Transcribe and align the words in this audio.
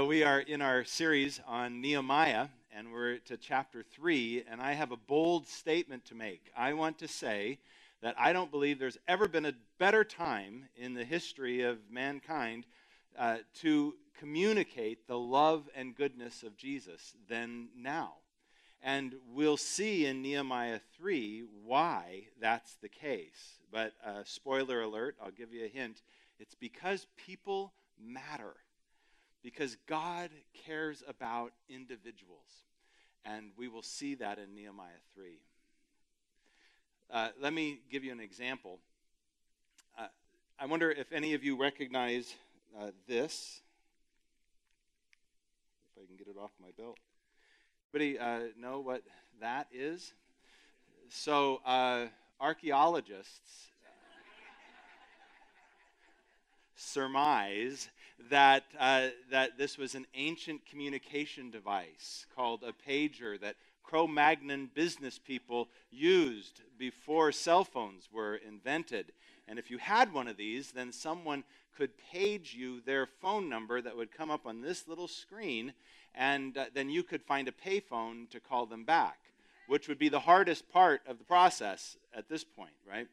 So, 0.00 0.06
we 0.06 0.22
are 0.22 0.40
in 0.40 0.62
our 0.62 0.82
series 0.82 1.42
on 1.46 1.82
Nehemiah, 1.82 2.48
and 2.74 2.90
we're 2.90 3.18
to 3.18 3.36
chapter 3.36 3.82
3, 3.82 4.44
and 4.50 4.58
I 4.58 4.72
have 4.72 4.92
a 4.92 4.96
bold 4.96 5.46
statement 5.46 6.06
to 6.06 6.14
make. 6.14 6.50
I 6.56 6.72
want 6.72 6.96
to 7.00 7.06
say 7.06 7.58
that 8.00 8.14
I 8.18 8.32
don't 8.32 8.50
believe 8.50 8.78
there's 8.78 8.96
ever 9.06 9.28
been 9.28 9.44
a 9.44 9.52
better 9.78 10.02
time 10.02 10.70
in 10.74 10.94
the 10.94 11.04
history 11.04 11.64
of 11.64 11.80
mankind 11.90 12.64
uh, 13.18 13.38
to 13.56 13.92
communicate 14.18 15.06
the 15.06 15.18
love 15.18 15.68
and 15.76 15.94
goodness 15.94 16.44
of 16.44 16.56
Jesus 16.56 17.12
than 17.28 17.68
now. 17.76 18.14
And 18.82 19.16
we'll 19.34 19.58
see 19.58 20.06
in 20.06 20.22
Nehemiah 20.22 20.80
3 20.96 21.44
why 21.62 22.28
that's 22.40 22.76
the 22.76 22.88
case. 22.88 23.58
But 23.70 23.92
uh, 24.02 24.22
spoiler 24.24 24.80
alert, 24.80 25.16
I'll 25.22 25.30
give 25.30 25.52
you 25.52 25.66
a 25.66 25.68
hint. 25.68 26.00
It's 26.38 26.54
because 26.54 27.06
people 27.18 27.74
matter 28.02 28.54
because 29.42 29.76
God 29.86 30.30
cares 30.66 31.02
about 31.08 31.52
individuals. 31.68 32.64
And 33.24 33.50
we 33.56 33.68
will 33.68 33.82
see 33.82 34.14
that 34.16 34.38
in 34.38 34.54
Nehemiah 34.54 34.90
3. 35.14 35.38
Uh, 37.12 37.28
let 37.40 37.52
me 37.52 37.80
give 37.90 38.04
you 38.04 38.12
an 38.12 38.20
example. 38.20 38.78
Uh, 39.98 40.06
I 40.58 40.66
wonder 40.66 40.90
if 40.90 41.12
any 41.12 41.34
of 41.34 41.42
you 41.42 41.56
recognize 41.56 42.34
uh, 42.78 42.90
this. 43.08 43.60
If 45.96 46.02
I 46.04 46.06
can 46.06 46.16
get 46.16 46.28
it 46.28 46.38
off 46.38 46.52
my 46.60 46.70
belt. 46.78 46.98
Anybody 47.92 48.18
uh, 48.18 48.52
know 48.58 48.80
what 48.80 49.02
that 49.40 49.66
is? 49.72 50.12
So, 51.08 51.60
uh, 51.66 52.06
archaeologists 52.40 53.70
surmise 56.76 57.88
that, 58.28 58.64
uh, 58.78 59.08
that 59.30 59.56
this 59.56 59.78
was 59.78 59.94
an 59.94 60.06
ancient 60.14 60.66
communication 60.66 61.50
device 61.50 62.26
called 62.36 62.62
a 62.62 62.72
pager 62.88 63.40
that 63.40 63.56
Cro 63.82 64.06
Magnon 64.06 64.70
business 64.72 65.18
people 65.18 65.68
used 65.90 66.60
before 66.78 67.32
cell 67.32 67.64
phones 67.64 68.08
were 68.12 68.36
invented. 68.36 69.12
And 69.48 69.58
if 69.58 69.70
you 69.70 69.78
had 69.78 70.12
one 70.12 70.28
of 70.28 70.36
these, 70.36 70.70
then 70.70 70.92
someone 70.92 71.44
could 71.76 71.90
page 72.12 72.54
you 72.54 72.80
their 72.82 73.06
phone 73.06 73.48
number 73.48 73.80
that 73.80 73.96
would 73.96 74.12
come 74.12 74.30
up 74.30 74.46
on 74.46 74.60
this 74.60 74.86
little 74.86 75.08
screen, 75.08 75.72
and 76.14 76.56
uh, 76.56 76.66
then 76.74 76.90
you 76.90 77.02
could 77.02 77.22
find 77.22 77.48
a 77.48 77.52
payphone 77.52 78.28
to 78.30 78.38
call 78.38 78.66
them 78.66 78.84
back, 78.84 79.18
which 79.66 79.88
would 79.88 79.98
be 79.98 80.08
the 80.08 80.20
hardest 80.20 80.70
part 80.70 81.00
of 81.06 81.18
the 81.18 81.24
process 81.24 81.96
at 82.14 82.28
this 82.28 82.44
point, 82.44 82.74
right? 82.88 83.08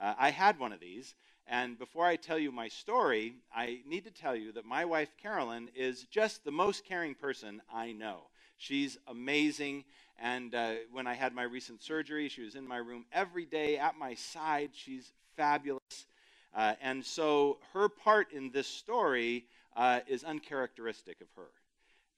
Uh, 0.00 0.14
I 0.18 0.30
had 0.30 0.58
one 0.58 0.72
of 0.72 0.80
these, 0.80 1.14
and 1.46 1.78
before 1.78 2.06
I 2.06 2.16
tell 2.16 2.38
you 2.38 2.52
my 2.52 2.68
story, 2.68 3.34
I 3.54 3.80
need 3.86 4.04
to 4.04 4.10
tell 4.10 4.36
you 4.36 4.52
that 4.52 4.64
my 4.64 4.84
wife, 4.84 5.10
Carolyn, 5.20 5.68
is 5.74 6.04
just 6.04 6.44
the 6.44 6.52
most 6.52 6.84
caring 6.84 7.14
person 7.14 7.60
I 7.72 7.92
know. 7.92 8.28
She's 8.58 8.96
amazing. 9.08 9.84
And 10.18 10.54
uh, 10.54 10.74
when 10.92 11.06
I 11.06 11.14
had 11.14 11.34
my 11.34 11.42
recent 11.42 11.82
surgery, 11.82 12.28
she 12.28 12.42
was 12.42 12.54
in 12.54 12.66
my 12.66 12.76
room 12.76 13.06
every 13.12 13.44
day 13.44 13.76
at 13.76 13.98
my 13.98 14.14
side. 14.14 14.70
She's 14.72 15.12
fabulous. 15.36 16.06
Uh, 16.54 16.74
and 16.80 17.04
so 17.04 17.58
her 17.72 17.88
part 17.88 18.32
in 18.32 18.50
this 18.50 18.68
story 18.68 19.46
uh, 19.76 20.00
is 20.06 20.22
uncharacteristic 20.22 21.20
of 21.20 21.26
her. 21.36 21.48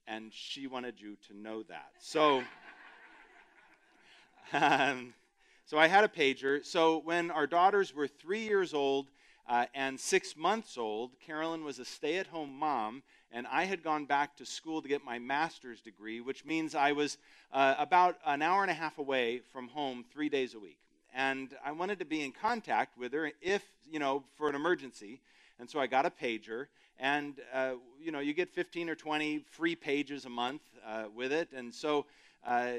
And 0.06 0.32
she 0.34 0.66
wanted 0.66 1.00
you 1.00 1.16
to 1.28 1.36
know 1.36 1.62
that. 1.64 1.92
So. 1.98 2.42
Um, 4.52 5.14
so 5.66 5.78
I 5.78 5.86
had 5.86 6.04
a 6.04 6.08
pager. 6.08 6.64
So 6.64 6.98
when 6.98 7.30
our 7.30 7.46
daughters 7.46 7.94
were 7.94 8.06
three 8.06 8.44
years 8.44 8.74
old 8.74 9.08
uh, 9.48 9.66
and 9.74 9.98
six 9.98 10.36
months 10.36 10.76
old, 10.76 11.12
Carolyn 11.20 11.64
was 11.64 11.78
a 11.78 11.84
stay 11.84 12.18
at 12.18 12.26
home 12.26 12.52
mom, 12.58 13.02
and 13.32 13.46
I 13.46 13.64
had 13.64 13.82
gone 13.82 14.04
back 14.04 14.36
to 14.36 14.46
school 14.46 14.82
to 14.82 14.88
get 14.88 15.04
my 15.04 15.18
master's 15.18 15.80
degree, 15.80 16.20
which 16.20 16.44
means 16.44 16.74
I 16.74 16.92
was 16.92 17.16
uh, 17.52 17.74
about 17.78 18.16
an 18.26 18.42
hour 18.42 18.62
and 18.62 18.70
a 18.70 18.74
half 18.74 18.98
away 18.98 19.40
from 19.52 19.68
home 19.68 20.04
three 20.12 20.28
days 20.28 20.54
a 20.54 20.58
week. 20.58 20.78
And 21.14 21.54
I 21.64 21.72
wanted 21.72 21.98
to 22.00 22.04
be 22.04 22.22
in 22.22 22.32
contact 22.32 22.98
with 22.98 23.12
her 23.12 23.32
if, 23.40 23.62
you 23.90 23.98
know, 23.98 24.24
for 24.36 24.48
an 24.48 24.54
emergency. 24.54 25.20
And 25.58 25.70
so 25.70 25.80
I 25.80 25.86
got 25.86 26.04
a 26.04 26.10
pager, 26.10 26.66
and, 26.98 27.34
uh, 27.52 27.74
you 28.00 28.12
know, 28.12 28.20
you 28.20 28.34
get 28.34 28.50
15 28.50 28.90
or 28.90 28.94
20 28.94 29.44
free 29.50 29.76
pages 29.76 30.26
a 30.26 30.30
month 30.30 30.62
uh, 30.86 31.04
with 31.14 31.32
it. 31.32 31.48
And 31.54 31.74
so 31.74 32.06
uh, 32.46 32.72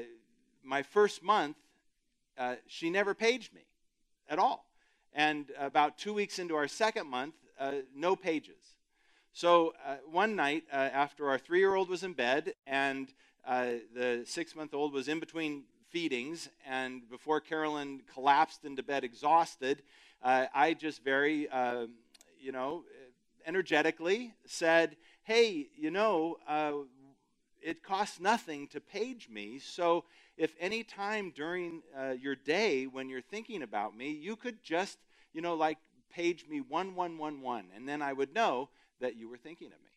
my 0.62 0.82
first 0.82 1.22
month, 1.22 1.56
uh, 2.38 2.56
she 2.66 2.90
never 2.90 3.14
paged 3.14 3.54
me 3.54 3.62
at 4.28 4.38
all. 4.38 4.66
And 5.12 5.46
about 5.58 5.96
two 5.96 6.12
weeks 6.12 6.38
into 6.38 6.54
our 6.54 6.68
second 6.68 7.08
month, 7.08 7.34
uh, 7.58 7.72
no 7.94 8.16
pages. 8.16 8.76
So 9.32 9.74
uh, 9.84 9.96
one 10.10 10.36
night, 10.36 10.64
uh, 10.72 10.76
after 10.76 11.28
our 11.28 11.38
three 11.38 11.58
year 11.58 11.74
old 11.74 11.88
was 11.88 12.02
in 12.02 12.12
bed 12.12 12.54
and 12.66 13.08
the 13.46 14.22
six 14.26 14.54
month 14.54 14.74
old 14.74 14.92
was 14.92 15.08
in 15.08 15.20
between 15.20 15.64
feedings, 15.90 16.48
and 16.66 17.08
before 17.08 17.40
Carolyn 17.40 18.02
collapsed 18.12 18.64
into 18.64 18.82
bed 18.82 19.04
exhausted, 19.04 19.82
I 20.22 20.74
just 20.74 21.04
very, 21.04 21.48
you 22.40 22.52
know, 22.52 22.84
energetically 23.46 24.34
said, 24.46 24.96
Hey, 25.22 25.68
you 25.76 25.90
know, 25.90 26.38
it 27.62 27.82
costs 27.82 28.20
nothing 28.20 28.68
to 28.68 28.80
page 28.80 29.28
me. 29.28 29.58
So 29.58 30.04
if 30.36 30.54
any 30.60 30.82
time 30.82 31.32
during 31.34 31.82
uh, 31.98 32.10
your 32.10 32.34
day 32.34 32.86
when 32.86 33.08
you're 33.08 33.22
thinking 33.22 33.62
about 33.62 33.96
me, 33.96 34.10
you 34.10 34.36
could 34.36 34.62
just, 34.62 34.98
you 35.32 35.40
know, 35.40 35.54
like 35.54 35.78
page 36.12 36.46
me 36.48 36.60
1111, 36.60 37.70
and 37.74 37.88
then 37.88 38.02
I 38.02 38.12
would 38.12 38.34
know 38.34 38.68
that 39.00 39.16
you 39.16 39.28
were 39.28 39.36
thinking 39.36 39.68
of 39.68 39.72
me. 39.72 39.90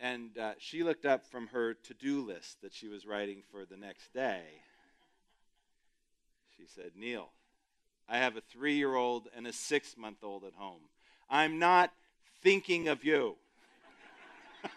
And 0.00 0.38
uh, 0.38 0.52
she 0.58 0.82
looked 0.82 1.06
up 1.06 1.26
from 1.26 1.48
her 1.48 1.74
to 1.74 1.94
do 1.94 2.24
list 2.24 2.62
that 2.62 2.72
she 2.72 2.88
was 2.88 3.04
writing 3.04 3.42
for 3.50 3.64
the 3.64 3.76
next 3.76 4.12
day. 4.14 4.42
She 6.56 6.66
said, 6.66 6.92
Neil, 6.94 7.30
I 8.08 8.18
have 8.18 8.36
a 8.36 8.40
three 8.40 8.74
year 8.74 8.94
old 8.94 9.28
and 9.36 9.46
a 9.46 9.52
six 9.52 9.96
month 9.96 10.18
old 10.22 10.44
at 10.44 10.54
home. 10.54 10.80
I'm 11.28 11.58
not 11.58 11.92
thinking 12.42 12.88
of 12.88 13.04
you. 13.04 13.36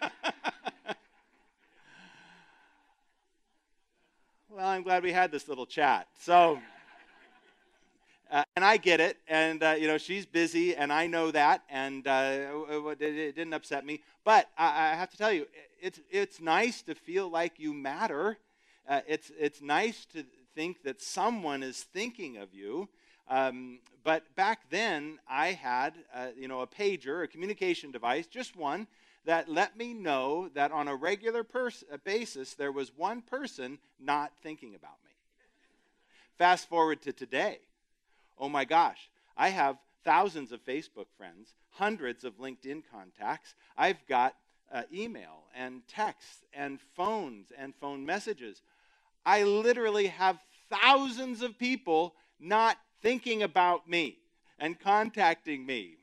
well, 4.53 4.67
I'm 4.67 4.83
glad 4.83 5.01
we 5.01 5.13
had 5.13 5.31
this 5.31 5.47
little 5.47 5.65
chat. 5.65 6.07
So, 6.19 6.59
uh, 8.29 8.43
and 8.57 8.65
I 8.65 8.75
get 8.75 8.99
it, 8.99 9.17
and 9.27 9.63
uh, 9.63 9.75
you 9.79 9.87
know 9.87 9.97
she's 9.97 10.25
busy, 10.25 10.75
and 10.75 10.91
I 10.91 11.07
know 11.07 11.31
that, 11.31 11.63
and 11.69 12.05
uh, 12.05 12.39
it, 12.69 13.01
it, 13.01 13.35
didn't 13.35 13.53
upset 13.53 13.85
me. 13.85 14.01
But 14.25 14.49
I, 14.57 14.91
I, 14.91 14.95
have 14.95 15.09
to 15.11 15.17
tell 15.17 15.31
you, 15.31 15.47
it's 15.81 16.01
it's 16.09 16.41
nice 16.41 16.81
to 16.83 16.95
feel 16.95 17.29
like 17.29 17.59
you 17.59 17.73
matter. 17.73 18.37
Uh, 18.87 19.01
it's 19.07 19.31
it's 19.39 19.61
nice 19.61 20.05
to 20.13 20.25
think 20.53 20.83
that 20.83 21.01
someone 21.01 21.63
is 21.63 21.83
thinking 21.83 22.37
of 22.37 22.53
you. 22.53 22.89
Um, 23.29 23.79
but 24.03 24.35
back 24.35 24.69
then, 24.69 25.19
I 25.29 25.53
had 25.53 25.93
uh, 26.13 26.27
you 26.37 26.49
know 26.49 26.59
a 26.59 26.67
pager, 26.67 27.23
a 27.23 27.27
communication 27.27 27.91
device, 27.91 28.27
just 28.27 28.57
one 28.57 28.87
that 29.25 29.49
let 29.49 29.77
me 29.77 29.93
know 29.93 30.49
that 30.53 30.71
on 30.71 30.87
a 30.87 30.95
regular 30.95 31.43
pers- 31.43 31.83
basis 32.03 32.53
there 32.53 32.71
was 32.71 32.91
one 32.95 33.21
person 33.21 33.79
not 33.99 34.31
thinking 34.41 34.75
about 34.75 34.97
me. 35.05 35.11
Fast 36.37 36.67
forward 36.67 37.01
to 37.03 37.13
today. 37.13 37.59
Oh 38.37 38.49
my 38.49 38.65
gosh, 38.65 39.09
I 39.37 39.49
have 39.49 39.77
thousands 40.03 40.51
of 40.51 40.65
Facebook 40.65 41.05
friends, 41.17 41.53
hundreds 41.69 42.23
of 42.23 42.39
LinkedIn 42.39 42.83
contacts. 42.91 43.53
I've 43.77 44.05
got 44.07 44.35
uh, 44.71 44.83
email 44.91 45.43
and 45.55 45.87
texts 45.87 46.43
and 46.53 46.79
phones 46.95 47.51
and 47.55 47.75
phone 47.75 48.05
messages. 48.05 48.61
I 49.25 49.43
literally 49.43 50.07
have 50.07 50.39
thousands 50.69 51.41
of 51.41 51.59
people 51.59 52.15
not 52.39 52.77
thinking 53.01 53.43
about 53.43 53.87
me 53.87 54.17
and 54.57 54.79
contacting 54.79 55.65
me 55.65 55.97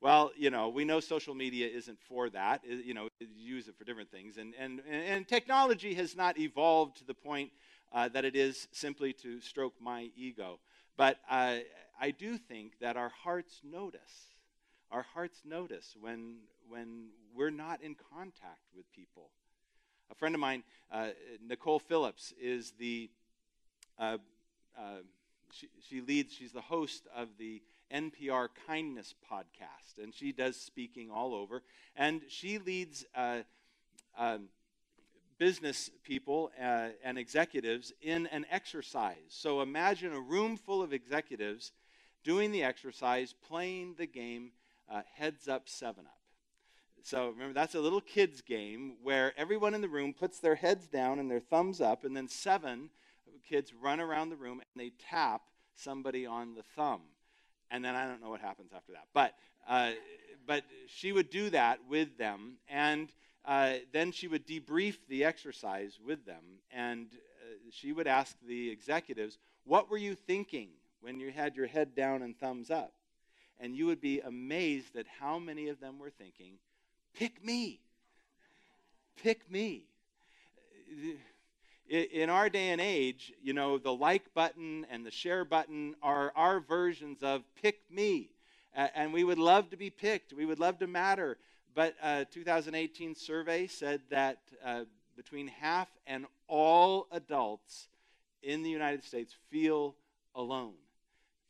well, 0.00 0.30
you 0.36 0.50
know, 0.50 0.70
we 0.70 0.84
know 0.84 1.00
social 1.00 1.34
media 1.34 1.68
isn't 1.68 1.98
for 2.08 2.30
that. 2.30 2.62
You 2.64 2.94
know, 2.94 3.08
use 3.36 3.68
it 3.68 3.76
for 3.76 3.84
different 3.84 4.10
things. 4.10 4.38
And, 4.38 4.54
and, 4.58 4.80
and 4.88 5.28
technology 5.28 5.94
has 5.94 6.16
not 6.16 6.38
evolved 6.38 6.98
to 6.98 7.04
the 7.04 7.14
point 7.14 7.50
uh, 7.92 8.08
that 8.08 8.24
it 8.24 8.34
is 8.34 8.66
simply 8.72 9.12
to 9.14 9.40
stroke 9.40 9.74
my 9.80 10.10
ego. 10.16 10.58
But 10.96 11.18
uh, 11.28 11.58
I 12.00 12.12
do 12.12 12.38
think 12.38 12.78
that 12.80 12.96
our 12.96 13.10
hearts 13.10 13.60
notice. 13.62 14.00
Our 14.90 15.02
hearts 15.02 15.42
notice 15.44 15.94
when, 16.00 16.38
when 16.68 17.08
we're 17.34 17.50
not 17.50 17.82
in 17.82 17.94
contact 18.14 18.62
with 18.74 18.90
people. 18.92 19.30
A 20.10 20.14
friend 20.14 20.34
of 20.34 20.40
mine, 20.40 20.64
uh, 20.90 21.08
Nicole 21.46 21.78
Phillips, 21.78 22.32
is 22.40 22.72
the, 22.78 23.10
uh, 23.98 24.16
uh, 24.78 25.02
she, 25.52 25.68
she 25.88 26.00
leads, 26.00 26.32
she's 26.32 26.52
the 26.52 26.60
host 26.60 27.06
of 27.14 27.28
the 27.38 27.62
NPR 27.94 28.48
Kindness 28.66 29.14
podcast, 29.30 30.02
and 30.02 30.14
she 30.14 30.32
does 30.32 30.56
speaking 30.56 31.10
all 31.10 31.34
over. 31.34 31.62
And 31.96 32.22
she 32.28 32.58
leads 32.58 33.04
uh, 33.14 33.40
um, 34.18 34.48
business 35.38 35.90
people 36.04 36.50
uh, 36.60 36.88
and 37.02 37.18
executives 37.18 37.92
in 38.02 38.26
an 38.28 38.46
exercise. 38.50 39.16
So 39.28 39.60
imagine 39.60 40.12
a 40.12 40.20
room 40.20 40.56
full 40.56 40.82
of 40.82 40.92
executives 40.92 41.72
doing 42.22 42.52
the 42.52 42.62
exercise, 42.62 43.34
playing 43.48 43.94
the 43.96 44.06
game 44.06 44.52
uh, 44.90 45.02
Heads 45.14 45.48
Up 45.48 45.68
7 45.68 46.04
Up. 46.04 46.12
So 47.02 47.30
remember, 47.30 47.54
that's 47.54 47.74
a 47.74 47.80
little 47.80 48.00
kids' 48.00 48.42
game 48.42 48.96
where 49.02 49.32
everyone 49.38 49.74
in 49.74 49.80
the 49.80 49.88
room 49.88 50.12
puts 50.12 50.38
their 50.38 50.56
heads 50.56 50.86
down 50.86 51.18
and 51.18 51.30
their 51.30 51.40
thumbs 51.40 51.80
up, 51.80 52.04
and 52.04 52.14
then 52.14 52.28
seven 52.28 52.90
kids 53.48 53.72
run 53.72 54.00
around 54.00 54.28
the 54.28 54.36
room 54.36 54.60
and 54.60 54.82
they 54.82 54.92
tap 55.08 55.42
somebody 55.74 56.26
on 56.26 56.54
the 56.54 56.62
thumb. 56.76 57.00
And 57.70 57.84
then 57.84 57.94
I 57.94 58.06
don't 58.06 58.22
know 58.22 58.30
what 58.30 58.40
happens 58.40 58.72
after 58.74 58.92
that. 58.92 59.06
But, 59.14 59.34
uh, 59.68 59.92
but 60.46 60.64
she 60.86 61.12
would 61.12 61.30
do 61.30 61.50
that 61.50 61.80
with 61.88 62.18
them, 62.18 62.56
and 62.68 63.08
uh, 63.44 63.74
then 63.92 64.12
she 64.12 64.28
would 64.28 64.46
debrief 64.46 64.96
the 65.08 65.24
exercise 65.24 65.98
with 66.04 66.24
them, 66.26 66.42
and 66.70 67.06
uh, 67.06 67.54
she 67.70 67.92
would 67.92 68.06
ask 68.06 68.36
the 68.46 68.70
executives, 68.70 69.38
What 69.64 69.90
were 69.90 69.96
you 69.96 70.14
thinking 70.14 70.68
when 71.00 71.20
you 71.20 71.30
had 71.30 71.56
your 71.56 71.66
head 71.66 71.94
down 71.94 72.22
and 72.22 72.38
thumbs 72.38 72.70
up? 72.70 72.92
And 73.58 73.76
you 73.76 73.86
would 73.86 74.00
be 74.00 74.20
amazed 74.20 74.96
at 74.96 75.06
how 75.20 75.38
many 75.38 75.68
of 75.68 75.80
them 75.80 75.98
were 75.98 76.10
thinking, 76.10 76.54
Pick 77.14 77.44
me. 77.44 77.80
Pick 79.22 79.50
me. 79.50 79.84
In 81.90 82.30
our 82.30 82.48
day 82.48 82.68
and 82.68 82.80
age, 82.80 83.32
you 83.42 83.52
know, 83.52 83.76
the 83.76 83.92
like 83.92 84.32
button 84.32 84.86
and 84.92 85.04
the 85.04 85.10
share 85.10 85.44
button 85.44 85.96
are 86.00 86.32
our 86.36 86.60
versions 86.60 87.20
of 87.24 87.42
pick 87.60 87.80
me. 87.90 88.30
And 88.72 89.12
we 89.12 89.24
would 89.24 89.40
love 89.40 89.70
to 89.70 89.76
be 89.76 89.90
picked. 89.90 90.32
We 90.32 90.46
would 90.46 90.60
love 90.60 90.78
to 90.78 90.86
matter. 90.86 91.36
But 91.74 91.96
a 92.00 92.26
2018 92.26 93.16
survey 93.16 93.66
said 93.66 94.02
that 94.10 94.38
uh, 94.64 94.84
between 95.16 95.48
half 95.48 95.88
and 96.06 96.26
all 96.46 97.08
adults 97.10 97.88
in 98.40 98.62
the 98.62 98.70
United 98.70 99.02
States 99.02 99.34
feel 99.50 99.96
alone, 100.36 100.74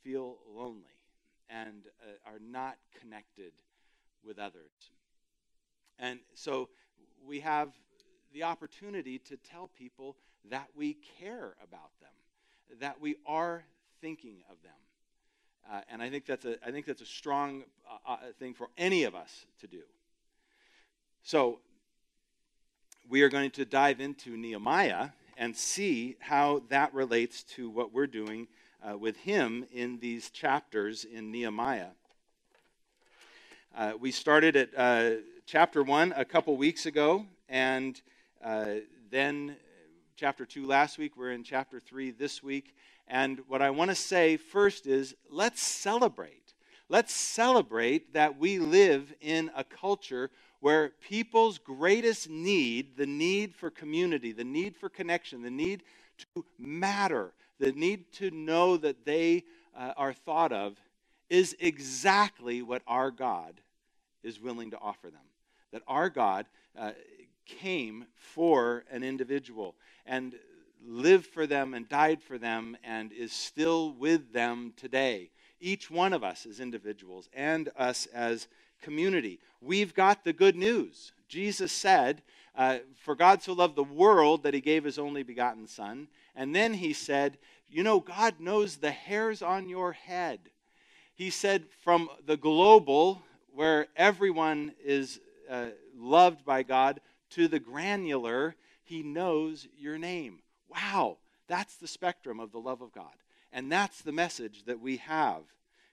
feel 0.03 0.39
lonely, 0.51 0.97
and 1.51 1.85
uh, 2.03 2.31
are 2.31 2.41
not 2.41 2.79
connected 2.99 3.53
with 4.25 4.39
others. 4.39 4.71
And 5.99 6.21
so 6.33 6.71
we 7.27 7.41
have 7.41 7.69
the 8.33 8.45
opportunity 8.45 9.19
to 9.19 9.37
tell 9.37 9.69
people 9.79 10.17
that 10.51 10.69
we 10.77 10.97
care 11.19 11.55
about 11.63 11.91
them, 12.01 12.79
that 12.81 13.01
we 13.01 13.17
are 13.27 13.65
thinking 14.01 14.37
of 14.51 14.57
them. 14.63 14.73
Uh, 15.71 15.81
and 15.91 16.03
I 16.03 16.11
think 16.11 16.27
that's 16.27 16.45
a, 16.45 16.57
I 16.67 16.71
think 16.71 16.87
that's 16.87 17.03
a 17.03 17.07
strong 17.07 17.65
uh, 17.89 18.13
uh, 18.13 18.17
thing 18.39 18.55
for 18.55 18.69
any 18.77 19.05
of 19.05 19.15
us 19.15 19.47
to 19.61 19.67
do. 19.67 19.83
So 21.23 21.61
we 23.09 23.23
are 23.23 23.29
going 23.29 23.51
to 23.53 23.65
dive 23.65 24.01
into 24.01 24.37
Nehemiah 24.37 25.11
and 25.37 25.57
see 25.57 26.17
how 26.21 26.63
that 26.69 26.93
relates 26.95 27.43
to 27.43 27.69
what 27.69 27.93
we're 27.93 28.07
doing 28.07 28.49
uh, 28.83 28.97
with 28.97 29.17
him 29.19 29.67
in 29.73 29.99
these 29.99 30.31
chapters 30.31 31.05
in 31.05 31.31
Nehemiah. 31.31 31.91
Uh, 33.77 33.93
we 34.01 34.11
started 34.11 34.57
at 34.57 35.23
chapter 35.47 35.83
1 35.83 36.15
a 36.17 36.25
couple 36.25 36.57
weeks 36.57 36.87
ago, 36.87 37.27
and 37.49 38.01
uh, 38.43 38.77
then 39.11 39.57
chapter 40.17 40.45
2 40.45 40.67
last 40.67 40.99
week. 40.99 41.17
We're 41.17 41.33
in 41.33 41.45
chapter 41.45 41.81
3 41.81 42.11
this 42.13 42.43
week. 42.43 42.75
And 43.07 43.41
what 43.49 43.63
I 43.63 43.71
want 43.71 43.91
to 43.91 43.95
say 43.95 44.37
first 44.37 44.87
is 44.87 45.15
let's 45.31 45.63
celebrate. 45.63 46.55
Let's 46.89 47.13
celebrate 47.13 48.15
that 48.15 48.39
we 48.39 48.59
live 48.59 49.15
in 49.21 49.51
a 49.57 49.65
culture 49.65 50.31
where 50.61 50.91
people's 51.01 51.59
greatest 51.59 52.29
need, 52.29 52.97
the 52.97 53.07
need 53.07 53.55
for 53.55 53.71
community, 53.71 54.33
the 54.33 54.45
need 54.45 54.77
for 54.77 54.89
connection, 54.89 55.43
the 55.43 55.51
need 55.51 55.83
to 56.35 56.45
matter, 56.59 57.33
the 57.59 57.73
need 57.73 58.13
to 58.15 58.31
know 58.31 58.77
that 58.77 59.05
they 59.05 59.45
uh, 59.77 59.93
are 59.97 60.13
thought 60.13 60.53
of, 60.53 60.77
is 61.29 61.57
exactly 61.61 62.61
what 62.61 62.83
our 62.87 63.11
God 63.11 63.61
is 64.23 64.41
willing 64.41 64.73
to 64.73 64.79
offer 64.79 65.09
them 65.09 65.21
that 65.73 65.83
our 65.87 66.09
God 66.09 66.47
uh, 66.79 66.93
came 67.59 68.07
for 68.17 68.85
an 68.91 69.03
individual 69.03 69.75
and 70.07 70.35
lived 70.87 71.27
for 71.27 71.47
them 71.47 71.75
and 71.75 71.89
died 71.89 72.23
for 72.23 72.39
them 72.39 72.77
and 72.83 73.13
is 73.13 73.33
still 73.33 73.93
with 73.93 74.33
them 74.33 74.73
today. 74.77 75.31
Each 75.61 75.91
one 75.91 76.13
of 76.13 76.25
us 76.25 76.47
as 76.47 76.61
individuals 76.61 77.29
and 77.35 77.69
us 77.77 78.07
as 78.07 78.49
community. 78.81 79.41
We've 79.61 79.95
got 79.95 80.25
the 80.25 80.33
good 80.33 80.57
news. 80.57 81.13
Jesus 81.29 81.71
said, 81.71 82.23
uh, 82.57 82.79
For 83.03 83.15
God 83.15 83.43
so 83.43 83.53
loved 83.53 83.77
the 83.77 83.85
world 83.85 84.43
that 84.43 84.55
he 84.55 84.61
gave 84.61 84.85
his 84.85 84.99
only 84.99 85.23
begotten 85.23 85.67
Son. 85.67 86.09
And 86.35 86.55
then 86.55 86.75
he 86.75 86.93
said, 86.93 87.39
You 87.69 87.83
know, 87.83 88.01
God 88.01 88.41
knows 88.41 88.77
the 88.77 88.91
hairs 88.91 89.43
on 89.43 89.69
your 89.69 89.93
head. 89.93 90.41
He 91.15 91.31
said, 91.31 91.65
From 91.85 92.09
the 92.25 92.39
global, 92.39 93.23
where 93.53 93.89
everyone 93.97 94.73
is 94.83 95.21
uh, 95.51 95.67
loved 95.95 96.45
by 96.45 96.63
God 96.63 97.01
to 97.31 97.49
the 97.49 97.61
granular, 97.61 98.57
He 98.83 99.03
knows 99.03 99.67
your 99.77 99.99
name. 99.99 100.41
Wow, 100.69 101.19
that's 101.49 101.77
the 101.77 101.89
spectrum 101.89 102.41
of 102.41 102.53
the 102.53 102.61
love 102.61 102.83
of 102.83 102.93
God. 102.93 103.15
And 103.53 103.71
that's 103.71 104.03
the 104.03 104.13
message 104.13 104.65
that 104.65 104.81
we 104.81 104.99
have. 104.99 105.43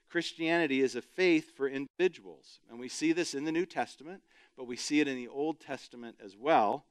Christianity 0.08 0.80
is 0.80 0.94
a 0.94 1.02
faith 1.02 1.56
for 1.56 1.68
individuals. 1.68 2.60
And 2.70 2.78
we 2.78 2.88
see 2.88 3.12
this 3.12 3.34
in 3.34 3.44
the 3.44 3.52
New 3.52 3.66
Testament, 3.66 4.22
but 4.56 4.66
we 4.66 4.76
see 4.76 5.00
it 5.00 5.08
in 5.08 5.16
the 5.16 5.28
Old 5.28 5.60
Testament 5.60 6.16
as 6.24 6.36
well. 6.36 6.84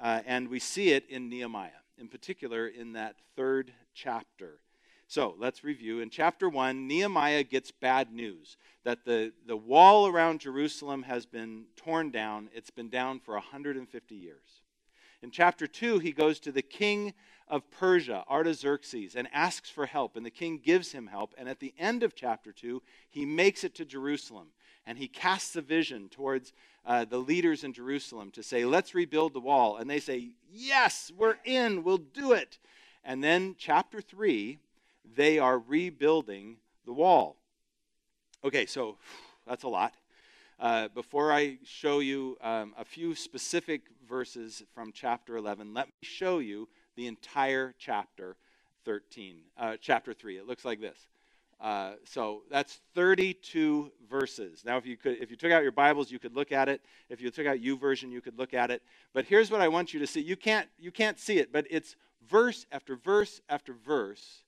Uh, 0.00 0.20
and 0.26 0.48
we 0.48 0.58
see 0.58 0.90
it 0.90 1.08
in 1.08 1.28
Nehemiah, 1.28 1.82
in 1.98 2.08
particular 2.08 2.66
in 2.66 2.92
that 2.92 3.16
third 3.34 3.72
chapter. 3.94 4.60
So 5.08 5.36
let's 5.38 5.62
review. 5.62 6.00
In 6.00 6.10
chapter 6.10 6.48
1, 6.48 6.88
Nehemiah 6.88 7.44
gets 7.44 7.70
bad 7.70 8.12
news 8.12 8.56
that 8.84 9.04
the, 9.04 9.32
the 9.46 9.56
wall 9.56 10.08
around 10.08 10.40
Jerusalem 10.40 11.04
has 11.04 11.26
been 11.26 11.66
torn 11.76 12.10
down. 12.10 12.50
It's 12.52 12.70
been 12.70 12.88
down 12.88 13.20
for 13.20 13.34
150 13.34 14.14
years. 14.14 14.62
In 15.22 15.30
chapter 15.30 15.68
2, 15.68 16.00
he 16.00 16.12
goes 16.12 16.40
to 16.40 16.52
the 16.52 16.62
king 16.62 17.14
of 17.48 17.70
Persia, 17.70 18.24
Artaxerxes, 18.28 19.14
and 19.14 19.28
asks 19.32 19.70
for 19.70 19.86
help. 19.86 20.16
And 20.16 20.26
the 20.26 20.30
king 20.30 20.60
gives 20.62 20.90
him 20.90 21.06
help. 21.06 21.34
And 21.38 21.48
at 21.48 21.60
the 21.60 21.72
end 21.78 22.02
of 22.02 22.16
chapter 22.16 22.52
2, 22.52 22.82
he 23.08 23.24
makes 23.24 23.62
it 23.62 23.76
to 23.76 23.84
Jerusalem. 23.84 24.48
And 24.86 24.98
he 24.98 25.08
casts 25.08 25.54
a 25.54 25.62
vision 25.62 26.08
towards 26.08 26.52
uh, 26.84 27.04
the 27.04 27.18
leaders 27.18 27.62
in 27.62 27.72
Jerusalem 27.72 28.32
to 28.32 28.42
say, 28.42 28.64
Let's 28.64 28.94
rebuild 28.94 29.34
the 29.34 29.40
wall. 29.40 29.76
And 29.76 29.88
they 29.88 30.00
say, 30.00 30.30
Yes, 30.50 31.12
we're 31.16 31.36
in, 31.44 31.84
we'll 31.84 31.98
do 31.98 32.32
it. 32.32 32.58
And 33.04 33.22
then, 33.22 33.54
chapter 33.56 34.00
3, 34.00 34.58
they 35.14 35.38
are 35.38 35.58
rebuilding 35.58 36.56
the 36.84 36.92
wall. 36.92 37.36
Okay, 38.44 38.66
so 38.66 38.96
that's 39.46 39.64
a 39.64 39.68
lot. 39.68 39.94
Uh, 40.58 40.88
before 40.88 41.32
I 41.32 41.58
show 41.64 41.98
you 41.98 42.38
um, 42.40 42.74
a 42.78 42.84
few 42.84 43.14
specific 43.14 43.82
verses 44.08 44.62
from 44.74 44.90
chapter 44.92 45.36
11, 45.36 45.74
let 45.74 45.86
me 45.86 45.92
show 46.02 46.38
you 46.38 46.68
the 46.96 47.06
entire 47.06 47.74
chapter 47.78 48.36
13, 48.86 49.36
uh, 49.58 49.76
chapter 49.80 50.14
3. 50.14 50.38
It 50.38 50.46
looks 50.46 50.64
like 50.64 50.80
this. 50.80 50.96
Uh, 51.60 51.92
so 52.04 52.42
that's 52.50 52.80
32 52.94 53.90
verses. 54.08 54.62
Now, 54.64 54.76
if 54.76 54.86
you 54.86 54.96
could, 54.96 55.18
if 55.20 55.30
you 55.30 55.36
took 55.36 55.52
out 55.52 55.62
your 55.62 55.72
Bibles, 55.72 56.10
you 56.10 56.18
could 56.18 56.34
look 56.34 56.52
at 56.52 56.68
it. 56.68 56.82
If 57.08 57.20
you 57.20 57.30
took 57.30 57.46
out 57.46 57.58
YouVersion, 57.58 58.10
you 58.10 58.20
could 58.20 58.38
look 58.38 58.54
at 58.54 58.70
it. 58.70 58.82
But 59.12 59.24
here's 59.24 59.50
what 59.50 59.60
I 59.60 59.68
want 59.68 59.94
you 59.94 60.00
to 60.00 60.06
see. 60.06 60.20
You 60.20 60.36
can't, 60.36 60.68
you 60.78 60.90
can't 60.90 61.18
see 61.18 61.38
it, 61.38 61.52
but 61.52 61.66
it's 61.70 61.96
verse 62.28 62.66
after 62.72 62.96
verse 62.96 63.40
after 63.48 63.72
verse 63.72 64.42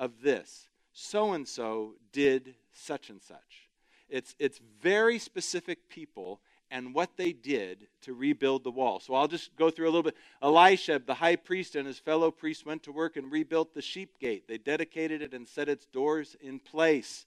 of 0.00 0.22
this 0.22 0.66
so 0.92 1.32
and 1.32 1.46
so 1.46 1.94
did 2.12 2.54
such 2.72 3.10
and 3.10 3.22
such. 3.22 3.68
It's, 4.08 4.34
it's 4.38 4.60
very 4.82 5.18
specific 5.18 5.88
people 5.88 6.40
and 6.70 6.94
what 6.94 7.16
they 7.16 7.32
did 7.32 7.86
to 8.02 8.14
rebuild 8.14 8.64
the 8.64 8.70
wall. 8.70 9.00
So 9.00 9.14
I'll 9.14 9.28
just 9.28 9.54
go 9.56 9.70
through 9.70 9.86
a 9.86 9.90
little 9.90 10.02
bit. 10.02 10.16
Elisha, 10.42 11.00
the 11.04 11.14
high 11.14 11.36
priest, 11.36 11.74
and 11.74 11.86
his 11.86 11.98
fellow 11.98 12.30
priests 12.30 12.64
went 12.64 12.84
to 12.84 12.92
work 12.92 13.16
and 13.16 13.30
rebuilt 13.30 13.74
the 13.74 13.82
sheep 13.82 14.18
gate. 14.18 14.46
They 14.48 14.58
dedicated 14.58 15.22
it 15.22 15.34
and 15.34 15.48
set 15.48 15.68
its 15.68 15.86
doors 15.86 16.36
in 16.40 16.58
place. 16.58 17.26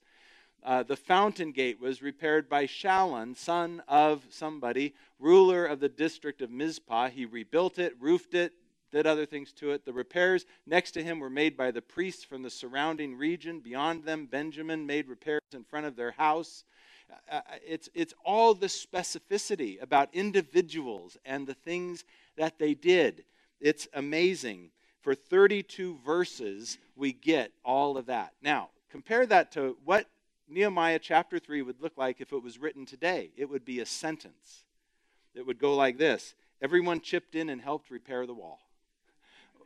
Uh, 0.63 0.84
the 0.84 0.96
fountain 0.96 1.51
gate 1.51 1.80
was 1.82 2.01
repaired 2.01 2.48
by 2.48 2.65
Shallun, 2.65 3.36
son 3.36 3.84
of 3.88 4.24
somebody, 4.30 4.94
ruler 5.20 5.65
of 5.65 5.82
the 5.82 5.89
district 5.89 6.42
of 6.42 6.50
Mizpah. 6.50 7.10
He 7.10 7.25
rebuilt 7.25 7.80
it, 7.80 7.96
roofed 8.00 8.34
it, 8.34 8.53
did 8.93 9.07
other 9.07 9.25
things 9.25 9.51
to 9.53 9.71
it. 9.71 9.83
The 9.83 9.91
repairs 9.91 10.45
next 10.65 10.91
to 10.91 11.03
him 11.03 11.19
were 11.19 11.29
made 11.29 11.57
by 11.57 11.71
the 11.71 11.81
priests 11.81 12.23
from 12.23 12.43
the 12.43 12.50
surrounding 12.50 13.17
region. 13.17 13.59
Beyond 13.59 14.05
them, 14.05 14.27
Benjamin 14.27 14.85
made 14.85 15.09
repairs 15.09 15.41
in 15.51 15.63
front 15.63 15.88
of 15.88 15.95
their 15.95 16.12
house. 16.12 16.63
Uh, 17.12 17.35
uh, 17.38 17.41
it's, 17.65 17.89
it's 17.93 18.13
all 18.23 18.53
the 18.53 18.67
specificity 18.67 19.81
about 19.81 20.09
individuals 20.13 21.17
and 21.25 21.47
the 21.47 21.55
things 21.55 22.05
that 22.38 22.59
they 22.59 22.75
did. 22.75 23.25
It's 23.59 23.88
amazing. 23.93 24.69
For 25.01 25.15
32 25.15 25.97
verses, 26.05 26.77
we 26.95 27.12
get 27.12 27.51
all 27.65 27.97
of 27.97 28.05
that. 28.05 28.33
Now, 28.41 28.69
compare 28.89 29.25
that 29.25 29.51
to 29.53 29.75
what 29.83 30.07
Nehemiah 30.47 31.00
chapter 31.00 31.39
3 31.39 31.63
would 31.63 31.81
look 31.81 31.97
like 31.97 32.21
if 32.21 32.31
it 32.31 32.43
was 32.43 32.59
written 32.59 32.85
today. 32.85 33.31
It 33.35 33.50
would 33.50 33.65
be 33.65 33.79
a 33.79 33.85
sentence. 33.85 34.65
It 35.33 35.45
would 35.47 35.57
go 35.57 35.75
like 35.75 35.97
this 35.97 36.35
Everyone 36.62 37.01
chipped 37.01 37.33
in 37.33 37.50
and 37.50 37.59
helped 37.59 37.89
repair 37.89 38.27
the 38.27 38.35
wall 38.35 38.59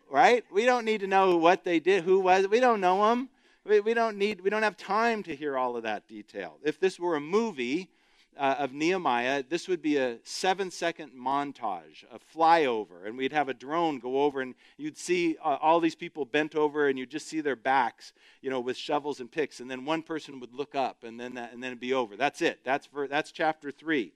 right? 0.10 0.44
We 0.52 0.66
don't 0.66 0.86
need 0.86 1.02
to 1.02 1.08
know 1.08 1.38
what 1.38 1.64
they 1.64 1.80
did, 1.80 2.04
who 2.04 2.20
was. 2.20 2.48
We 2.48 2.60
don't 2.60 2.82
know 2.82 3.10
them. 3.10 3.30
We, 3.66 3.80
we 3.80 3.94
don't 3.94 4.18
need. 4.18 4.42
We 4.42 4.50
don't 4.50 4.64
have 4.64 4.78
time 4.78 5.24
to 5.24 5.36
hear 5.36 5.58
all 5.58 5.76
of 5.76 5.84
that 5.84 6.08
detail. 6.08 6.58
If 6.64 6.80
this 6.80 7.00
were 7.00 7.16
a 7.16 7.22
movie, 7.22 7.90
uh, 8.38 8.56
of 8.60 8.74
Nehemiah, 8.74 9.44
this 9.48 9.68
would 9.68 9.82
be 9.82 9.98
a 9.98 10.18
seven 10.24 10.70
second 10.72 11.12
montage, 11.18 12.04
a 12.12 12.20
flyover, 12.36 13.06
and 13.06 13.18
we'd 13.18 13.34
have 13.34 13.50
a 13.50 13.54
drone 13.54 14.00
go 14.00 14.22
over, 14.22 14.42
and 14.42 14.56
you'd 14.78 14.98
see 14.98 15.38
uh, 15.44 15.58
all 15.62 15.80
these 15.80 15.96
people 15.96 16.26
bent 16.26 16.56
over, 16.56 16.88
and 16.88 16.98
you'd 16.98 17.10
just 17.10 17.28
see 17.28 17.42
their 17.42 17.56
backs, 17.56 18.14
you 18.42 18.50
know, 18.50 18.60
with 18.60 18.78
shovels 18.78 19.20
and 19.20 19.32
picks, 19.32 19.60
and 19.60 19.70
then 19.70 19.86
one 19.86 20.04
person 20.04 20.40
would 20.40 20.54
look 20.54 20.76
up, 20.76 21.04
and 21.04 21.20
then 21.20 21.34
that, 21.36 21.54
and 21.54 21.64
then 21.64 21.72
it'd 21.72 21.80
be 21.80 21.94
over. 21.94 22.16
That's 22.16 22.42
it. 22.42 22.60
That's 22.64 22.86
for, 22.86 23.08
that's 23.08 23.32
chapter 23.32 23.72
three. 23.72 24.14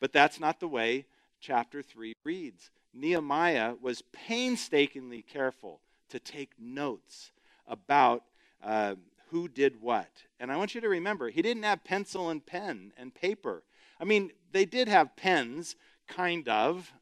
But 0.00 0.12
that's 0.12 0.40
not 0.40 0.58
the 0.58 0.68
way 0.68 1.06
chapter 1.42 1.82
three 1.82 2.14
reads. 2.24 2.70
Nehemiah 2.94 3.74
was 3.82 4.02
painstakingly 4.12 5.20
careful 5.20 5.80
to 6.08 6.18
take 6.18 6.52
notes 6.58 7.32
about. 7.66 8.22
Uh, 8.62 8.94
who 9.32 9.48
did 9.48 9.80
what. 9.80 10.10
And 10.38 10.52
I 10.52 10.56
want 10.58 10.74
you 10.74 10.82
to 10.82 10.88
remember, 10.88 11.30
he 11.30 11.40
didn't 11.40 11.62
have 11.62 11.82
pencil 11.84 12.28
and 12.28 12.44
pen 12.44 12.92
and 12.98 13.14
paper. 13.14 13.62
I 13.98 14.04
mean, 14.04 14.30
they 14.52 14.66
did 14.66 14.88
have 14.88 15.16
pens, 15.16 15.74
kind 16.06 16.46
of, 16.48 16.92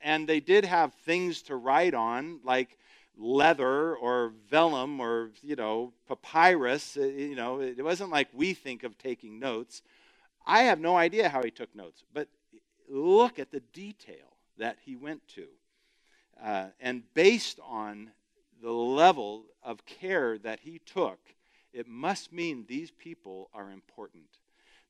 and 0.00 0.28
they 0.28 0.38
did 0.38 0.64
have 0.64 0.94
things 0.94 1.42
to 1.42 1.56
write 1.56 1.94
on, 1.94 2.38
like 2.44 2.78
leather 3.16 3.96
or 3.96 4.32
vellum 4.48 5.00
or, 5.00 5.32
you 5.42 5.56
know, 5.56 5.92
papyrus. 6.06 6.96
Uh, 6.96 7.06
you 7.06 7.34
know, 7.34 7.60
it 7.60 7.82
wasn't 7.82 8.10
like 8.10 8.28
we 8.32 8.54
think 8.54 8.84
of 8.84 8.96
taking 8.96 9.40
notes. 9.40 9.82
I 10.46 10.60
have 10.60 10.78
no 10.78 10.96
idea 10.96 11.28
how 11.28 11.42
he 11.42 11.50
took 11.50 11.74
notes, 11.74 12.04
but 12.14 12.28
look 12.88 13.38
at 13.38 13.50
the 13.50 13.60
detail 13.72 14.36
that 14.58 14.78
he 14.84 14.96
went 14.96 15.26
to. 15.28 15.46
Uh, 16.42 16.66
and 16.80 17.02
based 17.14 17.58
on 17.64 18.10
the 18.62 18.72
level 18.72 19.44
of 19.62 19.84
care 19.86 20.38
that 20.38 20.60
he 20.60 20.80
took 20.84 21.18
it 21.72 21.86
must 21.86 22.32
mean 22.32 22.64
these 22.66 22.90
people 22.90 23.50
are 23.52 23.70
important, 23.70 24.40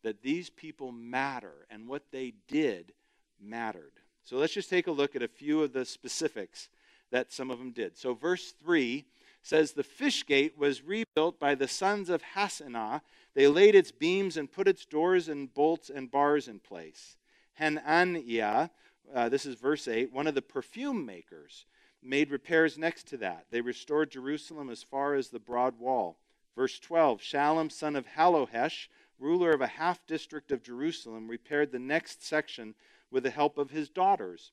that 0.03 0.23
these 0.23 0.49
people 0.49 0.93
matter, 0.93 1.67
and 1.71 1.89
what 1.89 2.05
they 2.13 2.35
did 2.47 2.93
mattered. 3.41 3.93
So 4.25 4.37
let's 4.37 4.55
just 4.55 4.71
take 4.71 4.87
a 4.87 4.93
look 4.93 5.17
at 5.17 5.23
a 5.23 5.29
few 5.29 5.63
of 5.63 5.73
the 5.73 5.85
specifics 5.85 6.69
that 7.11 7.33
some 7.33 7.51
of 7.51 7.59
them 7.59 7.73
did. 7.73 7.97
So, 7.97 8.15
verse 8.15 8.53
3 8.63 9.05
says, 9.43 9.73
The 9.73 9.83
fish 9.83 10.27
gate 10.27 10.57
was 10.59 10.85
rebuilt 10.85 11.41
by 11.41 11.55
the 11.55 11.69
sons 11.69 12.11
of 12.11 12.23
Hassenaah. 12.35 13.01
They 13.35 13.49
laid 13.49 13.75
its 13.75 13.91
beams 13.91 14.37
and 14.37 14.51
put 14.51 14.69
its 14.69 14.85
doors 14.85 15.29
and 15.29 15.53
bolts 15.53 15.91
and 15.91 16.11
bars 16.11 16.49
in 16.49 16.59
place. 16.59 17.17
Hananiah, 17.59 18.71
uh, 19.15 19.29
this 19.29 19.45
is 19.45 19.57
verse 19.57 19.89
8, 19.89 20.13
one 20.13 20.27
of 20.27 20.35
the 20.35 20.43
perfume 20.43 21.05
makers, 21.05 21.67
made 22.03 22.31
repairs 22.31 22.79
next 22.79 23.09
to 23.09 23.17
that. 23.17 23.47
They 23.51 23.61
restored 23.61 24.11
Jerusalem 24.11 24.71
as 24.71 24.83
far 24.83 25.15
as 25.15 25.29
the 25.29 25.41
broad 25.41 25.79
wall. 25.79 26.19
Verse 26.55 26.79
12 26.79 27.21
Shallum, 27.21 27.71
son 27.71 27.97
of 27.97 28.07
Hallohesh, 28.07 28.89
ruler 29.19 29.51
of 29.51 29.61
a 29.61 29.67
half 29.67 30.07
district 30.07 30.53
of 30.53 30.63
Jerusalem, 30.63 31.27
repaired 31.27 31.73
the 31.73 31.79
next 31.79 32.25
section 32.25 32.75
with 33.11 33.25
the 33.25 33.31
help 33.31 33.59
of 33.59 33.71
his 33.71 33.89
daughters. 33.89 34.53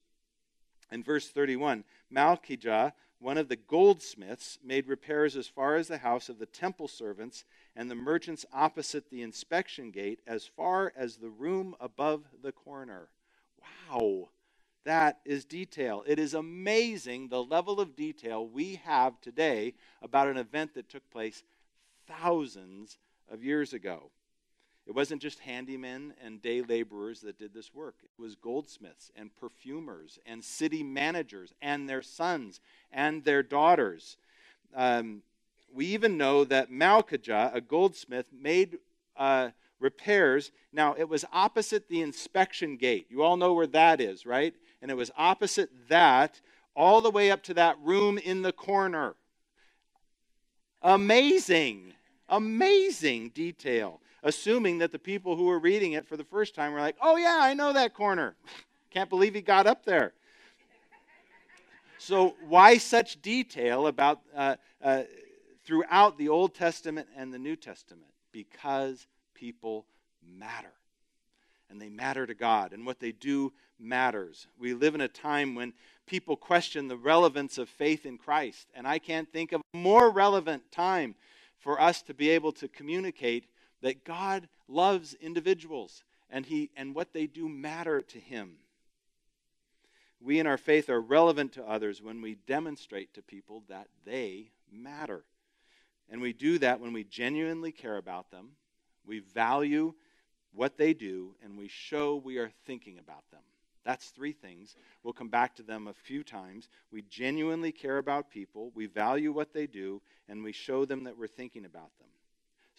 In 0.91 1.03
verse 1.03 1.29
31, 1.29 1.83
Malchijah, 2.11 2.93
one 3.19 3.37
of 3.37 3.47
the 3.47 3.55
goldsmiths, 3.55 4.59
made 4.63 4.87
repairs 4.87 5.35
as 5.35 5.47
far 5.47 5.75
as 5.75 5.87
the 5.87 5.99
house 5.99 6.29
of 6.29 6.39
the 6.39 6.45
temple 6.45 6.87
servants 6.87 7.45
and 7.75 7.89
the 7.89 7.95
merchants 7.95 8.45
opposite 8.53 9.09
the 9.09 9.21
inspection 9.21 9.91
gate, 9.91 10.19
as 10.27 10.45
far 10.45 10.91
as 10.95 11.17
the 11.17 11.29
room 11.29 11.75
above 11.79 12.25
the 12.41 12.51
corner. 12.51 13.09
Wow, 13.89 14.29
that 14.83 15.19
is 15.25 15.45
detail. 15.45 16.03
It 16.05 16.19
is 16.19 16.33
amazing 16.33 17.29
the 17.29 17.43
level 17.43 17.79
of 17.79 17.95
detail 17.95 18.47
we 18.47 18.75
have 18.85 19.19
today 19.21 19.73
about 20.01 20.27
an 20.27 20.37
event 20.37 20.75
that 20.75 20.89
took 20.89 21.09
place 21.09 21.43
thousands 22.07 22.97
of 23.31 23.43
years 23.43 23.73
ago. 23.73 24.11
It 24.87 24.93
wasn't 24.93 25.21
just 25.21 25.41
handymen 25.41 26.11
and 26.23 26.41
day 26.41 26.61
laborers 26.61 27.21
that 27.21 27.39
did 27.39 27.53
this 27.53 27.73
work. 27.73 27.95
It 28.03 28.21
was 28.21 28.35
goldsmiths 28.35 29.11
and 29.15 29.35
perfumers 29.35 30.19
and 30.25 30.43
city 30.43 30.83
managers 30.83 31.53
and 31.61 31.89
their 31.89 32.03
sons 32.03 32.59
and 32.91 33.23
their 33.23 33.41
daughters. 33.41 34.17
Um, 34.75 35.23
we 35.73 35.87
even 35.87 36.17
know 36.17 36.43
that 36.45 36.71
Malchijah, 36.71 37.53
a 37.53 37.61
goldsmith, 37.61 38.27
made 38.31 38.77
uh, 39.17 39.49
repairs. 39.79 40.51
Now, 40.71 40.93
it 40.97 41.09
was 41.09 41.25
opposite 41.33 41.89
the 41.89 42.01
inspection 42.01 42.77
gate. 42.77 43.07
You 43.09 43.23
all 43.23 43.37
know 43.37 43.53
where 43.53 43.67
that 43.67 43.99
is, 43.99 44.25
right? 44.25 44.53
And 44.81 44.91
it 44.91 44.97
was 44.97 45.11
opposite 45.17 45.69
that 45.89 46.39
all 46.75 47.01
the 47.01 47.11
way 47.11 47.31
up 47.31 47.41
to 47.43 47.53
that 47.55 47.77
room 47.81 48.17
in 48.17 48.43
the 48.43 48.51
corner. 48.51 49.15
Amazing, 50.81 51.93
amazing 52.29 53.29
detail. 53.29 53.99
Assuming 54.25 54.79
that 54.79 54.91
the 54.91 54.99
people 54.99 55.37
who 55.37 55.43
were 55.43 55.59
reading 55.59 55.93
it 55.93 56.07
for 56.07 56.17
the 56.17 56.23
first 56.23 56.55
time 56.55 56.73
were 56.73 56.79
like, 56.79 56.97
oh, 56.99 57.15
yeah, 57.15 57.37
I 57.39 57.53
know 57.53 57.71
that 57.73 57.93
corner. 57.93 58.35
Can't 58.89 59.09
believe 59.09 59.35
he 59.35 59.41
got 59.41 59.67
up 59.67 59.85
there. 59.85 60.13
So, 61.99 62.35
why 62.47 62.79
such 62.79 63.21
detail 63.21 63.85
about 63.85 64.21
uh, 64.35 64.55
uh, 64.83 65.03
throughout 65.63 66.17
the 66.17 66.29
Old 66.29 66.55
Testament 66.55 67.07
and 67.15 67.31
the 67.31 67.37
New 67.37 67.55
Testament? 67.55 68.09
Because 68.31 69.05
people 69.35 69.85
matter. 70.27 70.73
And 71.69 71.79
they 71.79 71.89
matter 71.89 72.25
to 72.25 72.33
God, 72.33 72.73
and 72.73 72.83
what 72.83 72.99
they 72.99 73.11
do 73.11 73.53
matters. 73.79 74.47
We 74.59 74.73
live 74.73 74.95
in 74.95 75.01
a 75.01 75.07
time 75.07 75.53
when 75.53 75.73
people 76.07 76.35
question 76.35 76.87
the 76.87 76.97
relevance 76.97 77.59
of 77.59 77.69
faith 77.69 78.05
in 78.07 78.17
Christ. 78.17 78.69
And 78.73 78.87
I 78.87 78.97
can't 78.97 79.31
think 79.31 79.51
of 79.51 79.61
a 79.73 79.77
more 79.77 80.09
relevant 80.09 80.71
time 80.71 81.15
for 81.59 81.79
us 81.79 82.01
to 82.03 82.13
be 82.13 82.29
able 82.29 82.51
to 82.53 82.67
communicate 82.67 83.45
that 83.81 84.03
God 84.03 84.47
loves 84.67 85.13
individuals 85.15 86.03
and, 86.29 86.45
he, 86.45 86.71
and 86.75 86.95
what 86.95 87.13
they 87.13 87.27
do 87.27 87.47
matter 87.47 88.01
to 88.01 88.19
Him. 88.19 88.57
We 90.19 90.39
in 90.39 90.47
our 90.47 90.57
faith 90.57 90.89
are 90.89 91.01
relevant 91.01 91.53
to 91.53 91.67
others 91.67 92.01
when 92.01 92.21
we 92.21 92.35
demonstrate 92.47 93.13
to 93.13 93.21
people 93.21 93.63
that 93.69 93.87
they 94.05 94.49
matter. 94.71 95.23
And 96.09 96.21
we 96.21 96.33
do 96.33 96.57
that 96.59 96.79
when 96.79 96.93
we 96.93 97.03
genuinely 97.03 97.71
care 97.71 97.97
about 97.97 98.31
them, 98.31 98.51
we 99.05 99.19
value 99.19 99.93
what 100.53 100.77
they 100.77 100.93
do, 100.93 101.35
and 101.43 101.57
we 101.57 101.67
show 101.67 102.15
we 102.15 102.37
are 102.37 102.51
thinking 102.65 102.97
about 102.97 103.29
them. 103.31 103.41
That's 103.83 104.07
three 104.09 104.31
things. 104.31 104.75
We'll 105.03 105.13
come 105.13 105.29
back 105.29 105.55
to 105.55 105.63
them 105.63 105.87
a 105.87 105.93
few 105.93 106.23
times. 106.23 106.69
We 106.91 107.03
genuinely 107.03 107.71
care 107.71 107.99
about 107.99 108.31
people, 108.31 108.71
we 108.73 108.87
value 108.87 109.31
what 109.31 109.53
they 109.53 109.67
do, 109.67 110.01
and 110.27 110.43
we 110.43 110.51
show 110.51 110.85
them 110.85 111.03
that 111.03 111.17
we're 111.17 111.27
thinking 111.27 111.65
about 111.65 111.91
them. 111.99 112.07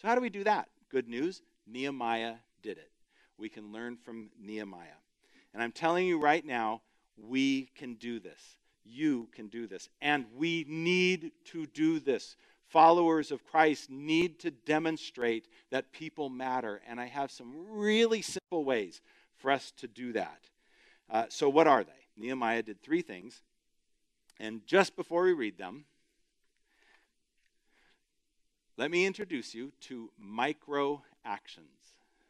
So, 0.01 0.07
how 0.07 0.15
do 0.15 0.21
we 0.21 0.29
do 0.29 0.43
that? 0.43 0.67
Good 0.89 1.07
news 1.07 1.41
Nehemiah 1.65 2.35
did 2.61 2.77
it. 2.77 2.91
We 3.37 3.49
can 3.49 3.71
learn 3.71 3.97
from 3.97 4.29
Nehemiah. 4.39 4.87
And 5.53 5.61
I'm 5.61 5.71
telling 5.71 6.05
you 6.07 6.19
right 6.19 6.45
now, 6.45 6.81
we 7.17 7.69
can 7.75 7.95
do 7.95 8.19
this. 8.19 8.39
You 8.83 9.27
can 9.33 9.47
do 9.47 9.67
this. 9.67 9.89
And 10.01 10.25
we 10.35 10.65
need 10.67 11.31
to 11.45 11.65
do 11.67 11.99
this. 11.99 12.35
Followers 12.67 13.31
of 13.31 13.45
Christ 13.45 13.89
need 13.89 14.39
to 14.39 14.51
demonstrate 14.51 15.47
that 15.71 15.91
people 15.91 16.29
matter. 16.29 16.81
And 16.87 16.99
I 16.99 17.05
have 17.05 17.31
some 17.31 17.53
really 17.69 18.21
simple 18.21 18.63
ways 18.63 19.01
for 19.37 19.51
us 19.51 19.71
to 19.77 19.87
do 19.87 20.13
that. 20.13 20.39
Uh, 21.09 21.25
so, 21.29 21.49
what 21.49 21.67
are 21.67 21.83
they? 21.83 21.91
Nehemiah 22.17 22.63
did 22.63 22.81
three 22.81 23.01
things. 23.01 23.41
And 24.39 24.65
just 24.65 24.95
before 24.95 25.23
we 25.23 25.33
read 25.33 25.57
them, 25.57 25.85
let 28.77 28.91
me 28.91 29.05
introduce 29.05 29.53
you 29.53 29.71
to 29.81 30.09
micro 30.19 31.01
actions. 31.25 31.65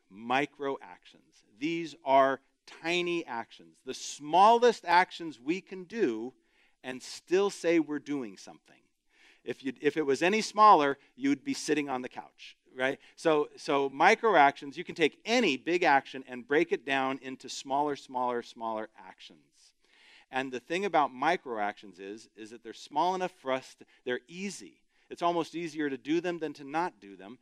Micro 0.09 0.77
actions. 0.81 1.45
These 1.59 1.95
are 2.05 2.39
tiny 2.81 3.25
actions, 3.25 3.77
the 3.85 3.93
smallest 3.93 4.83
actions 4.85 5.39
we 5.39 5.61
can 5.61 5.85
do 5.85 6.33
and 6.83 7.01
still 7.01 7.49
say 7.49 7.79
we're 7.79 7.99
doing 7.99 8.37
something. 8.37 8.75
If, 9.43 9.63
you, 9.63 9.73
if 9.81 9.95
it 9.95 10.05
was 10.05 10.21
any 10.21 10.41
smaller, 10.41 10.97
you'd 11.15 11.45
be 11.45 11.53
sitting 11.53 11.89
on 11.89 12.01
the 12.01 12.09
couch 12.09 12.57
right? 12.77 12.99
So, 13.15 13.49
so 13.57 13.89
micro 13.89 14.35
actions, 14.35 14.77
you 14.77 14.83
can 14.83 14.95
take 14.95 15.19
any 15.25 15.57
big 15.57 15.83
action 15.83 16.23
and 16.27 16.47
break 16.47 16.71
it 16.71 16.85
down 16.85 17.19
into 17.21 17.49
smaller, 17.49 17.95
smaller, 17.95 18.43
smaller 18.43 18.89
actions. 18.97 19.39
And 20.31 20.51
the 20.51 20.59
thing 20.59 20.85
about 20.85 21.13
micro 21.13 21.59
actions 21.59 21.99
is, 21.99 22.29
is 22.37 22.51
that 22.51 22.63
they're 22.63 22.73
small 22.73 23.15
enough 23.15 23.31
for 23.41 23.51
us, 23.51 23.75
to, 23.79 23.85
they're 24.05 24.19
easy. 24.27 24.79
It's 25.09 25.21
almost 25.21 25.55
easier 25.55 25.89
to 25.89 25.97
do 25.97 26.21
them 26.21 26.39
than 26.39 26.53
to 26.53 26.63
not 26.63 26.99
do 26.99 27.15
them. 27.15 27.37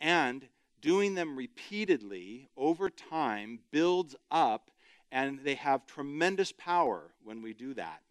And 0.00 0.48
doing 0.80 1.14
them 1.14 1.36
repeatedly 1.36 2.48
over 2.56 2.90
time 2.90 3.60
builds 3.70 4.16
up, 4.30 4.70
and 5.10 5.40
they 5.44 5.54
have 5.54 5.86
tremendous 5.86 6.52
power 6.52 7.12
when 7.24 7.42
we 7.42 7.54
do 7.54 7.74
that. 7.74 8.02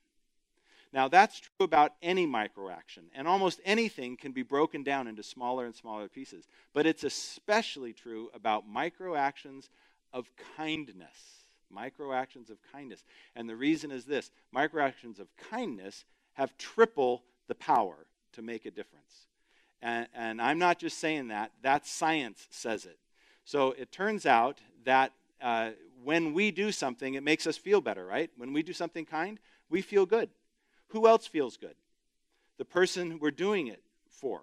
Now, 0.93 1.07
that's 1.07 1.39
true 1.39 1.51
about 1.65 1.93
any 2.01 2.27
microaction, 2.27 3.03
and 3.13 3.27
almost 3.27 3.61
anything 3.63 4.17
can 4.17 4.33
be 4.33 4.43
broken 4.43 4.83
down 4.83 5.07
into 5.07 5.23
smaller 5.23 5.65
and 5.65 5.75
smaller 5.75 6.09
pieces. 6.09 6.47
But 6.73 6.85
it's 6.85 7.05
especially 7.05 7.93
true 7.93 8.29
about 8.33 8.69
microactions 8.69 9.69
of 10.11 10.29
kindness. 10.57 11.45
Microactions 11.73 12.49
of 12.49 12.57
kindness. 12.73 13.05
And 13.37 13.47
the 13.47 13.55
reason 13.55 13.91
is 13.91 14.03
this 14.03 14.31
microactions 14.53 15.19
of 15.19 15.29
kindness 15.49 16.03
have 16.33 16.57
triple 16.57 17.23
the 17.47 17.55
power 17.55 18.05
to 18.33 18.41
make 18.41 18.65
a 18.65 18.71
difference. 18.71 19.27
And, 19.81 20.07
and 20.13 20.41
I'm 20.41 20.59
not 20.59 20.79
just 20.79 20.99
saying 20.99 21.29
that, 21.29 21.51
that 21.63 21.85
science 21.85 22.47
says 22.51 22.85
it. 22.85 22.97
So 23.45 23.71
it 23.71 23.91
turns 23.91 24.25
out 24.25 24.59
that 24.85 25.11
uh, 25.41 25.71
when 26.03 26.33
we 26.33 26.51
do 26.51 26.71
something, 26.71 27.15
it 27.15 27.23
makes 27.23 27.47
us 27.47 27.57
feel 27.57 27.81
better, 27.81 28.05
right? 28.05 28.29
When 28.37 28.53
we 28.53 28.63
do 28.63 28.73
something 28.73 29.05
kind, 29.05 29.39
we 29.69 29.81
feel 29.81 30.05
good. 30.05 30.29
Who 30.89 31.07
else 31.07 31.25
feels 31.25 31.57
good? 31.57 31.75
The 32.57 32.65
person 32.65 33.19
we're 33.19 33.31
doing 33.31 33.67
it 33.67 33.81
for. 34.09 34.41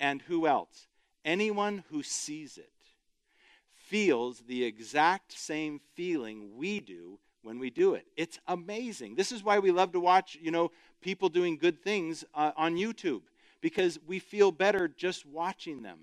And 0.00 0.20
who 0.22 0.46
else? 0.46 0.86
Anyone 1.24 1.84
who 1.90 2.02
sees 2.02 2.58
it 2.58 2.70
feels 3.72 4.40
the 4.40 4.64
exact 4.64 5.32
same 5.38 5.80
feeling 5.94 6.56
we 6.56 6.80
do 6.80 7.18
when 7.44 7.58
we 7.58 7.70
do 7.70 7.94
it. 7.94 8.06
It's 8.16 8.38
amazing. 8.48 9.14
This 9.14 9.30
is 9.30 9.44
why 9.44 9.58
we 9.58 9.70
love 9.70 9.92
to 9.92 10.00
watch, 10.00 10.36
you 10.40 10.50
know, 10.50 10.72
people 11.00 11.28
doing 11.28 11.56
good 11.56 11.82
things 11.82 12.24
uh, 12.34 12.52
on 12.56 12.76
YouTube 12.76 13.22
because 13.60 13.98
we 14.06 14.18
feel 14.18 14.50
better 14.50 14.88
just 14.88 15.26
watching 15.26 15.82
them. 15.82 15.98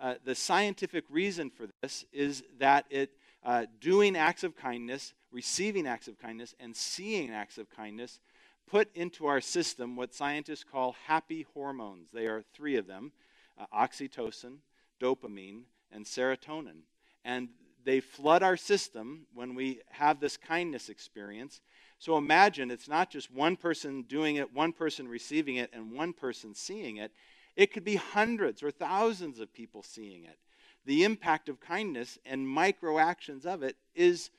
Uh, 0.00 0.14
the 0.24 0.34
scientific 0.34 1.04
reason 1.08 1.50
for 1.50 1.66
this 1.80 2.04
is 2.12 2.42
that 2.58 2.84
it 2.90 3.10
uh, 3.44 3.66
doing 3.80 4.16
acts 4.16 4.44
of 4.44 4.56
kindness, 4.56 5.14
receiving 5.32 5.86
acts 5.86 6.08
of 6.08 6.18
kindness, 6.18 6.54
and 6.60 6.76
seeing 6.76 7.30
acts 7.30 7.58
of 7.58 7.68
kindness 7.70 8.20
put 8.68 8.88
into 8.94 9.26
our 9.26 9.40
system 9.40 9.96
what 9.96 10.14
scientists 10.14 10.64
call 10.64 10.96
happy 11.06 11.46
hormones. 11.54 12.08
They 12.12 12.26
are 12.26 12.42
three 12.54 12.76
of 12.76 12.86
them 12.86 13.12
uh, 13.58 13.66
oxytocin, 13.74 14.58
dopamine, 15.00 15.62
and 15.90 16.04
serotonin. 16.04 16.82
And 17.24 17.48
they 17.84 18.00
flood 18.00 18.42
our 18.42 18.56
system 18.56 19.26
when 19.34 19.54
we 19.54 19.80
have 19.90 20.20
this 20.20 20.36
kindness 20.36 20.88
experience. 20.88 21.60
So 21.98 22.16
imagine 22.16 22.70
it's 22.70 22.88
not 22.88 23.10
just 23.10 23.30
one 23.30 23.56
person 23.56 24.02
doing 24.02 24.36
it, 24.36 24.52
one 24.54 24.72
person 24.72 25.06
receiving 25.08 25.56
it, 25.56 25.70
and 25.72 25.92
one 25.92 26.12
person 26.12 26.54
seeing 26.54 26.96
it. 26.96 27.12
It 27.56 27.72
could 27.72 27.84
be 27.84 27.96
hundreds 27.96 28.62
or 28.62 28.70
thousands 28.70 29.38
of 29.38 29.52
people 29.52 29.82
seeing 29.82 30.24
it. 30.24 30.38
The 30.84 31.04
impact 31.04 31.48
of 31.48 31.60
kindness 31.60 32.18
and 32.24 32.48
micro 32.48 32.98
actions 32.98 33.46
of 33.46 33.62
it 33.62 33.76
is 33.94 34.30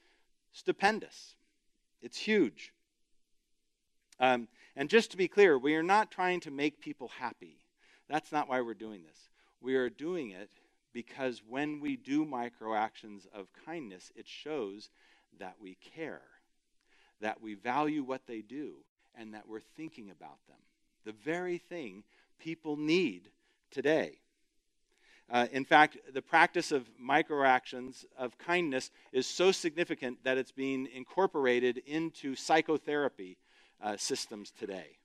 stupendous. 0.51 1.35
It's 2.01 2.17
huge. 2.17 2.73
Um, 4.19 4.47
and 4.75 4.89
just 4.89 5.11
to 5.11 5.17
be 5.17 5.27
clear, 5.27 5.57
we 5.57 5.75
are 5.75 5.83
not 5.83 6.11
trying 6.11 6.39
to 6.41 6.51
make 6.51 6.81
people 6.81 7.11
happy. 7.19 7.57
That's 8.09 8.31
not 8.31 8.49
why 8.49 8.61
we're 8.61 8.73
doing 8.73 9.03
this. 9.03 9.29
We 9.61 9.75
are 9.75 9.89
doing 9.89 10.31
it 10.31 10.51
because 10.93 11.41
when 11.47 11.79
we 11.79 11.95
do 11.97 12.23
micro 12.23 12.75
actions 12.75 13.27
of 13.33 13.47
kindness, 13.65 14.11
it 14.15 14.27
shows 14.27 14.89
that 15.39 15.55
we 15.59 15.75
care, 15.95 16.21
that 17.19 17.41
we 17.41 17.55
value 17.55 18.03
what 18.03 18.27
they 18.27 18.41
do, 18.41 18.75
and 19.15 19.33
that 19.33 19.47
we're 19.47 19.59
thinking 19.59 20.11
about 20.11 20.37
them. 20.47 20.57
The 21.05 21.11
very 21.11 21.57
thing 21.57 22.03
people 22.39 22.77
need 22.77 23.29
today. 23.71 24.19
Uh, 25.29 25.47
in 25.51 25.65
fact, 25.65 25.97
the 26.13 26.21
practice 26.21 26.71
of 26.71 26.87
micro 26.99 27.43
actions 27.45 28.05
of 28.17 28.37
kindness 28.37 28.91
is 29.11 29.25
so 29.25 29.51
significant 29.51 30.23
that 30.23 30.37
it's 30.37 30.51
being 30.51 30.87
incorporated 30.93 31.81
into 31.87 32.35
psychotherapy 32.35 33.37
uh, 33.81 33.97
systems 33.97 34.51
today. 34.51 34.97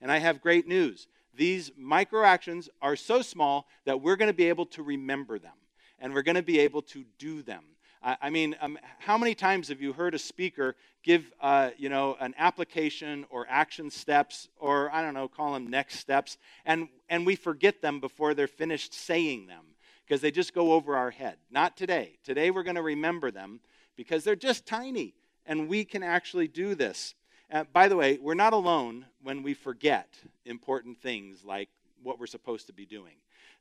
And 0.00 0.10
I 0.10 0.18
have 0.18 0.40
great 0.40 0.66
news 0.66 1.08
these 1.34 1.70
micro 1.76 2.24
actions 2.24 2.68
are 2.80 2.96
so 2.96 3.22
small 3.22 3.66
that 3.84 4.00
we're 4.00 4.16
going 4.16 4.30
to 4.30 4.36
be 4.36 4.48
able 4.48 4.66
to 4.66 4.82
remember 4.82 5.38
them 5.38 5.52
and 5.98 6.12
we're 6.12 6.22
going 6.22 6.36
to 6.36 6.42
be 6.42 6.58
able 6.58 6.82
to 6.82 7.04
do 7.18 7.42
them. 7.42 7.64
I, 8.04 8.30
mean, 8.30 8.56
um, 8.60 8.78
how 8.98 9.16
many 9.16 9.32
times 9.32 9.68
have 9.68 9.80
you 9.80 9.92
heard 9.92 10.14
a 10.14 10.18
speaker 10.18 10.74
give, 11.04 11.32
uh, 11.40 11.70
you 11.78 11.88
know, 11.88 12.16
an 12.18 12.34
application 12.36 13.24
or 13.30 13.46
action 13.48 13.90
steps 13.90 14.48
or, 14.56 14.90
I 14.92 15.02
don't 15.02 15.14
know, 15.14 15.28
call 15.28 15.52
them 15.52 15.68
next 15.68 16.00
steps, 16.00 16.36
and, 16.64 16.88
and 17.08 17.24
we 17.24 17.36
forget 17.36 17.80
them 17.80 18.00
before 18.00 18.34
they're 18.34 18.48
finished 18.48 18.92
saying 18.92 19.46
them 19.46 19.64
because 20.04 20.20
they 20.20 20.32
just 20.32 20.52
go 20.52 20.72
over 20.72 20.96
our 20.96 21.12
head? 21.12 21.36
Not 21.48 21.76
today. 21.76 22.18
Today 22.24 22.50
we're 22.50 22.64
going 22.64 22.74
to 22.74 22.82
remember 22.82 23.30
them 23.30 23.60
because 23.96 24.24
they're 24.24 24.34
just 24.34 24.66
tiny 24.66 25.14
and 25.46 25.68
we 25.68 25.84
can 25.84 26.02
actually 26.02 26.48
do 26.48 26.74
this. 26.74 27.14
Uh, 27.52 27.64
by 27.70 27.86
the 27.86 27.96
way, 27.96 28.18
we're 28.18 28.32
not 28.32 28.54
alone 28.54 29.04
when 29.22 29.42
we 29.42 29.52
forget 29.52 30.08
important 30.46 30.98
things 30.98 31.44
like 31.44 31.68
what 32.02 32.18
we're 32.18 32.26
supposed 32.26 32.66
to 32.66 32.72
be 32.72 32.86
doing. 32.86 33.12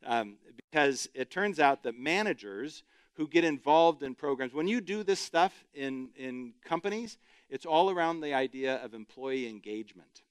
Um, 0.06 0.38
because 0.56 1.10
it 1.14 1.30
turns 1.30 1.60
out 1.60 1.84
that 1.84 2.00
managers 2.00 2.84
who 3.16 3.28
get 3.28 3.44
involved 3.44 4.02
in 4.02 4.16
programs, 4.16 4.54
when 4.54 4.70
you 4.70 4.80
do 4.80 5.04
this 5.04 5.20
stuff 5.20 5.66
in, 5.74 6.08
in 6.16 6.54
companies, 6.64 7.18
it's 7.50 7.66
all 7.66 7.90
around 7.90 8.22
the 8.22 8.34
idea 8.34 8.78
of 8.78 8.94
employee 8.94 9.50
engagement. 9.50 10.22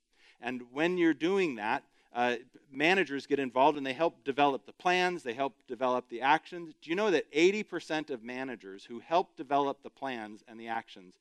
And 0.40 0.62
when 0.72 0.96
you're 0.96 1.12
doing 1.12 1.56
that, 1.56 1.84
uh, 2.14 2.36
managers 2.72 3.26
get 3.26 3.38
involved 3.38 3.76
and 3.76 3.86
they 3.86 3.92
help 3.92 4.24
develop 4.24 4.64
the 4.64 4.72
plans, 4.72 5.22
they 5.22 5.34
help 5.34 5.54
develop 5.68 6.08
the 6.08 6.22
actions. 6.22 6.72
Do 6.80 6.88
you 6.88 6.96
know 6.96 7.10
that 7.10 7.30
80% 7.30 8.08
of 8.08 8.24
managers 8.24 8.86
who 8.86 9.00
help 9.00 9.36
develop 9.36 9.82
the 9.82 9.90
plans 9.90 10.42
and 10.48 10.58
the 10.58 10.68
actions 10.68 11.12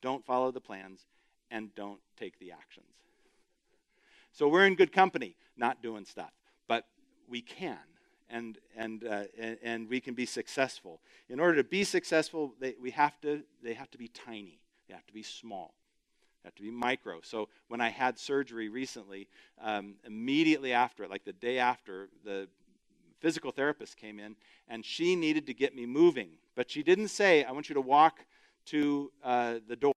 don't 0.00 0.24
follow 0.24 0.50
the 0.50 0.62
plans 0.62 1.04
and 1.50 1.74
don't 1.74 2.00
take 2.18 2.38
the 2.38 2.52
actions. 2.52 2.86
So 4.32 4.48
we're 4.48 4.66
in 4.66 4.74
good 4.74 4.92
company, 4.92 5.36
not 5.56 5.82
doing 5.82 6.04
stuff, 6.04 6.32
but 6.68 6.84
we 7.28 7.40
can. 7.40 7.78
And, 8.30 8.58
and, 8.76 9.04
uh, 9.04 9.22
and, 9.38 9.58
and, 9.62 9.88
we 9.88 10.00
can 10.00 10.12
be 10.12 10.26
successful. 10.26 11.00
In 11.30 11.40
order 11.40 11.56
to 11.56 11.64
be 11.64 11.82
successful, 11.82 12.52
they, 12.60 12.74
we 12.78 12.90
have 12.90 13.18
to, 13.22 13.42
they 13.62 13.72
have 13.72 13.90
to 13.92 13.98
be 13.98 14.08
tiny. 14.08 14.60
They 14.86 14.94
have 14.94 15.06
to 15.06 15.14
be 15.14 15.22
small. 15.22 15.72
They 16.42 16.48
have 16.48 16.54
to 16.56 16.62
be 16.62 16.70
micro. 16.70 17.20
So 17.22 17.48
when 17.68 17.80
I 17.80 17.88
had 17.88 18.18
surgery 18.18 18.68
recently, 18.68 19.28
um, 19.62 19.94
immediately 20.04 20.74
after 20.74 21.04
it, 21.04 21.10
like 21.10 21.24
the 21.24 21.32
day 21.32 21.58
after, 21.58 22.10
the 22.22 22.48
physical 23.20 23.50
therapist 23.50 23.96
came 23.96 24.20
in 24.20 24.36
and 24.68 24.84
she 24.84 25.16
needed 25.16 25.46
to 25.46 25.54
get 25.54 25.74
me 25.74 25.86
moving. 25.86 26.30
But 26.54 26.70
she 26.70 26.82
didn't 26.82 27.08
say, 27.08 27.44
I 27.44 27.52
want 27.52 27.68
you 27.68 27.74
to 27.74 27.80
walk 27.80 28.20
to 28.66 29.10
uh, 29.24 29.54
the 29.66 29.76
door. 29.76 29.94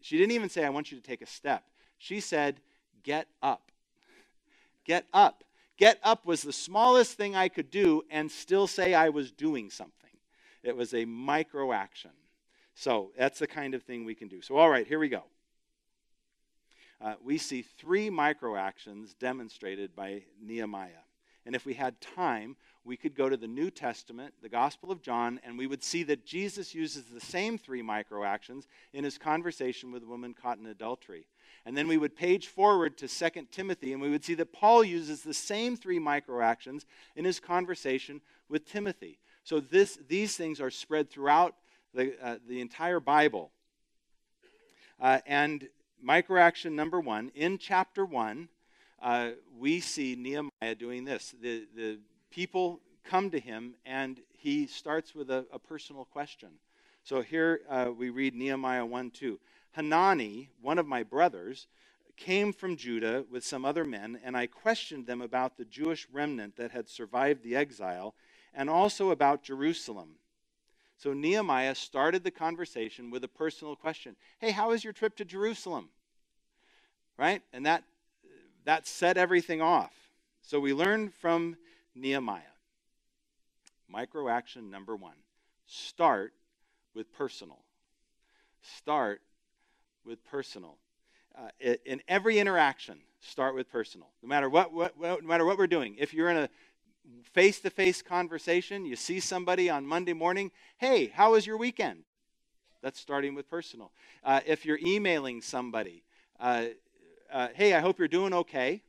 She 0.00 0.16
didn't 0.16 0.32
even 0.32 0.48
say, 0.48 0.64
I 0.64 0.70
want 0.70 0.90
you 0.90 0.98
to 0.98 1.02
take 1.02 1.22
a 1.22 1.26
step. 1.26 1.64
She 1.98 2.20
said, 2.20 2.60
Get 3.02 3.28
up. 3.42 3.70
Get 4.84 5.06
up. 5.12 5.44
Get 5.76 5.98
up 6.02 6.26
was 6.26 6.42
the 6.42 6.52
smallest 6.52 7.14
thing 7.14 7.34
I 7.34 7.48
could 7.48 7.70
do 7.70 8.02
and 8.10 8.30
still 8.30 8.66
say 8.66 8.92
I 8.92 9.08
was 9.08 9.32
doing 9.32 9.70
something. 9.70 9.94
It 10.62 10.76
was 10.76 10.92
a 10.92 11.06
micro 11.06 11.72
action. 11.72 12.10
So 12.74 13.12
that's 13.16 13.38
the 13.38 13.46
kind 13.46 13.74
of 13.74 13.82
thing 13.82 14.04
we 14.04 14.14
can 14.14 14.28
do. 14.28 14.42
So, 14.42 14.56
all 14.56 14.68
right, 14.68 14.86
here 14.86 14.98
we 14.98 15.08
go. 15.08 15.24
Uh, 17.00 17.14
we 17.24 17.38
see 17.38 17.62
three 17.62 18.10
micro 18.10 18.56
actions 18.56 19.14
demonstrated 19.14 19.96
by 19.96 20.22
Nehemiah. 20.42 21.04
And 21.46 21.54
if 21.54 21.64
we 21.64 21.72
had 21.74 21.98
time, 22.00 22.56
we 22.84 22.96
could 22.96 23.14
go 23.14 23.28
to 23.28 23.36
the 23.36 23.46
New 23.46 23.70
Testament, 23.70 24.34
the 24.42 24.48
Gospel 24.48 24.90
of 24.90 25.02
John, 25.02 25.40
and 25.44 25.58
we 25.58 25.66
would 25.66 25.84
see 25.84 26.02
that 26.04 26.24
Jesus 26.24 26.74
uses 26.74 27.04
the 27.04 27.20
same 27.20 27.58
three 27.58 27.82
micro 27.82 28.24
actions 28.24 28.66
in 28.92 29.04
his 29.04 29.18
conversation 29.18 29.92
with 29.92 30.02
a 30.02 30.06
woman 30.06 30.34
caught 30.34 30.58
in 30.58 30.66
adultery. 30.66 31.26
And 31.66 31.76
then 31.76 31.88
we 31.88 31.98
would 31.98 32.16
page 32.16 32.46
forward 32.46 32.96
to 32.98 33.08
2 33.08 33.48
Timothy, 33.50 33.92
and 33.92 34.00
we 34.00 34.08
would 34.08 34.24
see 34.24 34.34
that 34.34 34.52
Paul 34.52 34.82
uses 34.82 35.22
the 35.22 35.34
same 35.34 35.76
three 35.76 35.98
micro 35.98 36.40
actions 36.42 36.86
in 37.16 37.24
his 37.24 37.38
conversation 37.38 38.22
with 38.48 38.66
Timothy. 38.66 39.18
So 39.44 39.60
this, 39.60 39.98
these 40.08 40.36
things 40.36 40.60
are 40.60 40.70
spread 40.70 41.10
throughout 41.10 41.54
the, 41.92 42.14
uh, 42.22 42.36
the 42.48 42.60
entire 42.60 43.00
Bible. 43.00 43.50
Uh, 44.98 45.18
and 45.26 45.68
micro 46.02 46.40
action 46.40 46.76
number 46.76 46.98
one, 46.98 47.30
in 47.34 47.58
chapter 47.58 48.06
one, 48.06 48.48
uh, 49.02 49.30
we 49.58 49.80
see 49.80 50.14
Nehemiah 50.14 50.74
doing 50.78 51.04
this. 51.04 51.34
The, 51.40 51.66
the 51.74 51.98
people 52.30 52.80
come 53.04 53.30
to 53.30 53.40
him, 53.40 53.74
and 53.84 54.20
he 54.32 54.66
starts 54.66 55.14
with 55.14 55.30
a, 55.30 55.46
a 55.52 55.58
personal 55.58 56.04
question. 56.04 56.50
So 57.02 57.22
here 57.22 57.60
uh, 57.68 57.90
we 57.96 58.10
read 58.10 58.34
Nehemiah 58.34 58.84
1 58.86 59.10
2. 59.10 59.38
Hanani, 59.72 60.50
one 60.60 60.78
of 60.78 60.86
my 60.86 61.02
brothers, 61.02 61.66
came 62.16 62.52
from 62.52 62.76
Judah 62.76 63.24
with 63.30 63.44
some 63.44 63.64
other 63.64 63.84
men, 63.84 64.20
and 64.22 64.36
I 64.36 64.46
questioned 64.46 65.06
them 65.06 65.22
about 65.22 65.56
the 65.56 65.64
Jewish 65.64 66.06
remnant 66.12 66.56
that 66.56 66.70
had 66.70 66.88
survived 66.88 67.42
the 67.42 67.56
exile 67.56 68.14
and 68.52 68.68
also 68.68 69.10
about 69.10 69.42
Jerusalem. 69.42 70.16
So 70.98 71.14
Nehemiah 71.14 71.74
started 71.74 72.24
the 72.24 72.30
conversation 72.30 73.10
with 73.10 73.24
a 73.24 73.28
personal 73.28 73.74
question 73.74 74.16
Hey, 74.38 74.50
how 74.50 74.70
was 74.70 74.84
your 74.84 74.92
trip 74.92 75.16
to 75.16 75.24
Jerusalem? 75.24 75.88
Right? 77.16 77.42
And 77.52 77.64
that, 77.66 77.84
that 78.64 78.86
set 78.86 79.16
everything 79.16 79.62
off. 79.62 79.92
So 80.42 80.60
we 80.60 80.74
learn 80.74 81.10
from 81.10 81.56
Nehemiah. 81.94 82.42
Micro 83.88 84.28
action 84.28 84.70
number 84.70 84.94
one 84.94 85.16
start 85.66 86.32
with 86.94 87.12
personal. 87.12 87.60
Start 88.62 89.20
with 90.04 90.24
personal. 90.24 90.78
Uh, 91.36 91.74
in 91.84 92.02
every 92.08 92.38
interaction, 92.38 92.98
start 93.20 93.54
with 93.54 93.70
personal. 93.70 94.08
No 94.22 94.28
matter 94.28 94.48
what, 94.48 94.72
what, 94.72 94.96
what, 94.98 95.22
no 95.22 95.28
matter 95.28 95.44
what 95.44 95.58
we're 95.58 95.66
doing. 95.66 95.96
If 95.98 96.12
you're 96.12 96.28
in 96.28 96.36
a 96.36 96.48
face 97.32 97.60
to 97.60 97.70
face 97.70 98.02
conversation, 98.02 98.84
you 98.84 98.96
see 98.96 99.20
somebody 99.20 99.70
on 99.70 99.86
Monday 99.86 100.12
morning, 100.12 100.50
hey, 100.78 101.06
how 101.08 101.32
was 101.32 101.46
your 101.46 101.56
weekend? 101.56 102.04
That's 102.82 102.98
starting 102.98 103.34
with 103.34 103.48
personal. 103.48 103.92
Uh, 104.24 104.40
if 104.46 104.64
you're 104.64 104.78
emailing 104.84 105.40
somebody, 105.40 106.02
uh, 106.38 106.66
uh, 107.32 107.48
hey, 107.54 107.74
I 107.74 107.80
hope 107.80 107.98
you're 107.98 108.08
doing 108.08 108.32
okay, 108.32 108.82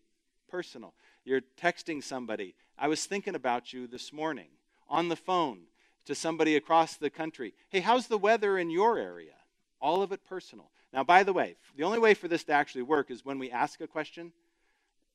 personal. 0.50 0.94
You're 1.24 1.42
texting 1.62 2.04
somebody, 2.04 2.56
I 2.82 2.88
was 2.88 3.06
thinking 3.06 3.36
about 3.36 3.72
you 3.72 3.86
this 3.86 4.12
morning. 4.12 4.48
On 4.90 5.08
the 5.08 5.16
phone, 5.16 5.60
to 6.06 6.16
somebody 6.16 6.56
across 6.56 6.98
the 6.98 7.12
country, 7.12 7.54
hey, 7.70 7.80
how's 7.80 8.08
the 8.08 8.18
weather 8.18 8.58
in 8.58 8.72
your 8.72 8.98
area? 8.98 9.36
All 9.80 10.02
of 10.02 10.12
it 10.12 10.26
personal. 10.28 10.72
Now, 10.92 11.04
by 11.04 11.22
the 11.22 11.32
way, 11.32 11.58
the 11.78 11.84
only 11.84 12.00
way 12.00 12.16
for 12.16 12.28
this 12.28 12.44
to 12.46 12.54
actually 12.54 12.82
work 12.82 13.12
is 13.12 13.24
when 13.24 13.38
we 13.38 13.52
ask 13.52 13.80
a 13.82 13.88
question, 13.88 14.34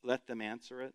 let 0.04 0.28
them 0.28 0.40
answer 0.40 0.80
it. 0.80 0.94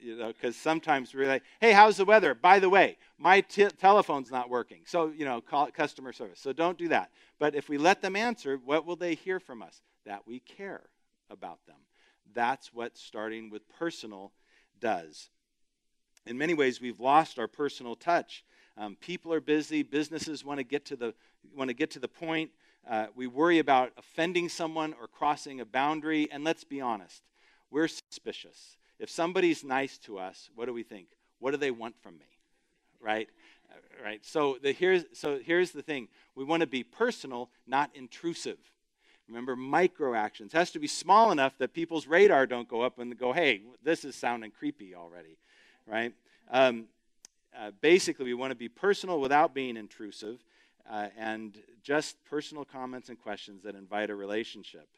You 0.00 0.16
know, 0.16 0.28
because 0.32 0.56
sometimes 0.56 1.14
we're 1.14 1.28
like, 1.28 1.44
hey, 1.60 1.72
how's 1.72 1.98
the 1.98 2.04
weather? 2.04 2.34
By 2.34 2.58
the 2.58 2.68
way, 2.68 2.96
my 3.16 3.42
t- 3.42 3.68
telephone's 3.78 4.32
not 4.32 4.50
working. 4.50 4.80
So, 4.86 5.12
you 5.16 5.24
know, 5.24 5.40
call 5.40 5.70
customer 5.70 6.12
service. 6.12 6.40
So 6.40 6.52
don't 6.52 6.76
do 6.76 6.88
that. 6.88 7.10
But 7.38 7.54
if 7.54 7.68
we 7.68 7.78
let 7.78 8.02
them 8.02 8.16
answer, 8.16 8.58
what 8.64 8.84
will 8.84 8.96
they 8.96 9.14
hear 9.14 9.38
from 9.38 9.62
us? 9.62 9.80
That 10.06 10.26
we 10.26 10.40
care 10.40 10.88
about 11.30 11.64
them. 11.66 11.76
That's 12.34 12.74
what 12.74 12.98
starting 12.98 13.50
with 13.50 13.62
personal 13.78 14.32
does. 14.80 15.30
In 16.26 16.36
many 16.36 16.54
ways, 16.54 16.80
we've 16.80 17.00
lost 17.00 17.38
our 17.38 17.48
personal 17.48 17.94
touch. 17.94 18.44
Um, 18.76 18.96
people 18.96 19.32
are 19.32 19.40
busy. 19.40 19.82
Businesses 19.82 20.44
want 20.44 20.58
to 20.58 20.64
get 20.64 20.84
to 20.86 20.96
the 20.96 21.14
want 21.54 21.68
to 21.68 21.74
get 21.74 21.90
to 21.92 21.98
the 21.98 22.08
point. 22.08 22.50
Uh, 22.88 23.06
we 23.14 23.26
worry 23.26 23.58
about 23.58 23.92
offending 23.96 24.48
someone 24.48 24.94
or 25.00 25.06
crossing 25.06 25.60
a 25.60 25.64
boundary. 25.64 26.28
And 26.30 26.44
let's 26.44 26.64
be 26.64 26.80
honest, 26.80 27.22
we're 27.70 27.88
suspicious. 27.88 28.76
If 28.98 29.10
somebody's 29.10 29.64
nice 29.64 29.98
to 29.98 30.18
us, 30.18 30.50
what 30.54 30.66
do 30.66 30.74
we 30.74 30.82
think? 30.82 31.08
What 31.38 31.52
do 31.52 31.56
they 31.56 31.70
want 31.70 31.94
from 32.02 32.18
me? 32.18 32.26
Right? 33.00 33.28
Uh, 33.70 34.04
right. 34.04 34.24
So 34.24 34.58
the, 34.62 34.72
here's 34.72 35.04
so 35.14 35.38
here's 35.42 35.70
the 35.70 35.82
thing. 35.82 36.08
We 36.34 36.44
want 36.44 36.60
to 36.60 36.66
be 36.66 36.82
personal, 36.82 37.50
not 37.66 37.90
intrusive. 37.94 38.58
Remember, 39.26 39.54
micro 39.54 40.14
actions 40.14 40.52
has 40.52 40.72
to 40.72 40.80
be 40.80 40.88
small 40.88 41.30
enough 41.30 41.56
that 41.58 41.72
people's 41.72 42.06
radar 42.06 42.46
don't 42.46 42.68
go 42.68 42.82
up 42.82 42.98
and 42.98 43.16
go, 43.16 43.32
"Hey, 43.32 43.62
this 43.82 44.04
is 44.04 44.16
sounding 44.16 44.50
creepy 44.50 44.94
already," 44.94 45.38
right? 45.90 46.14
Um, 46.50 46.84
uh, 47.58 47.72
basically, 47.80 48.26
we 48.26 48.34
want 48.34 48.52
to 48.52 48.56
be 48.56 48.68
personal 48.68 49.20
without 49.20 49.54
being 49.54 49.76
intrusive, 49.76 50.38
uh, 50.88 51.08
and 51.18 51.58
just 51.82 52.16
personal 52.24 52.64
comments 52.64 53.08
and 53.08 53.20
questions 53.20 53.64
that 53.64 53.74
invite 53.74 54.10
a 54.10 54.14
relationship. 54.14 54.88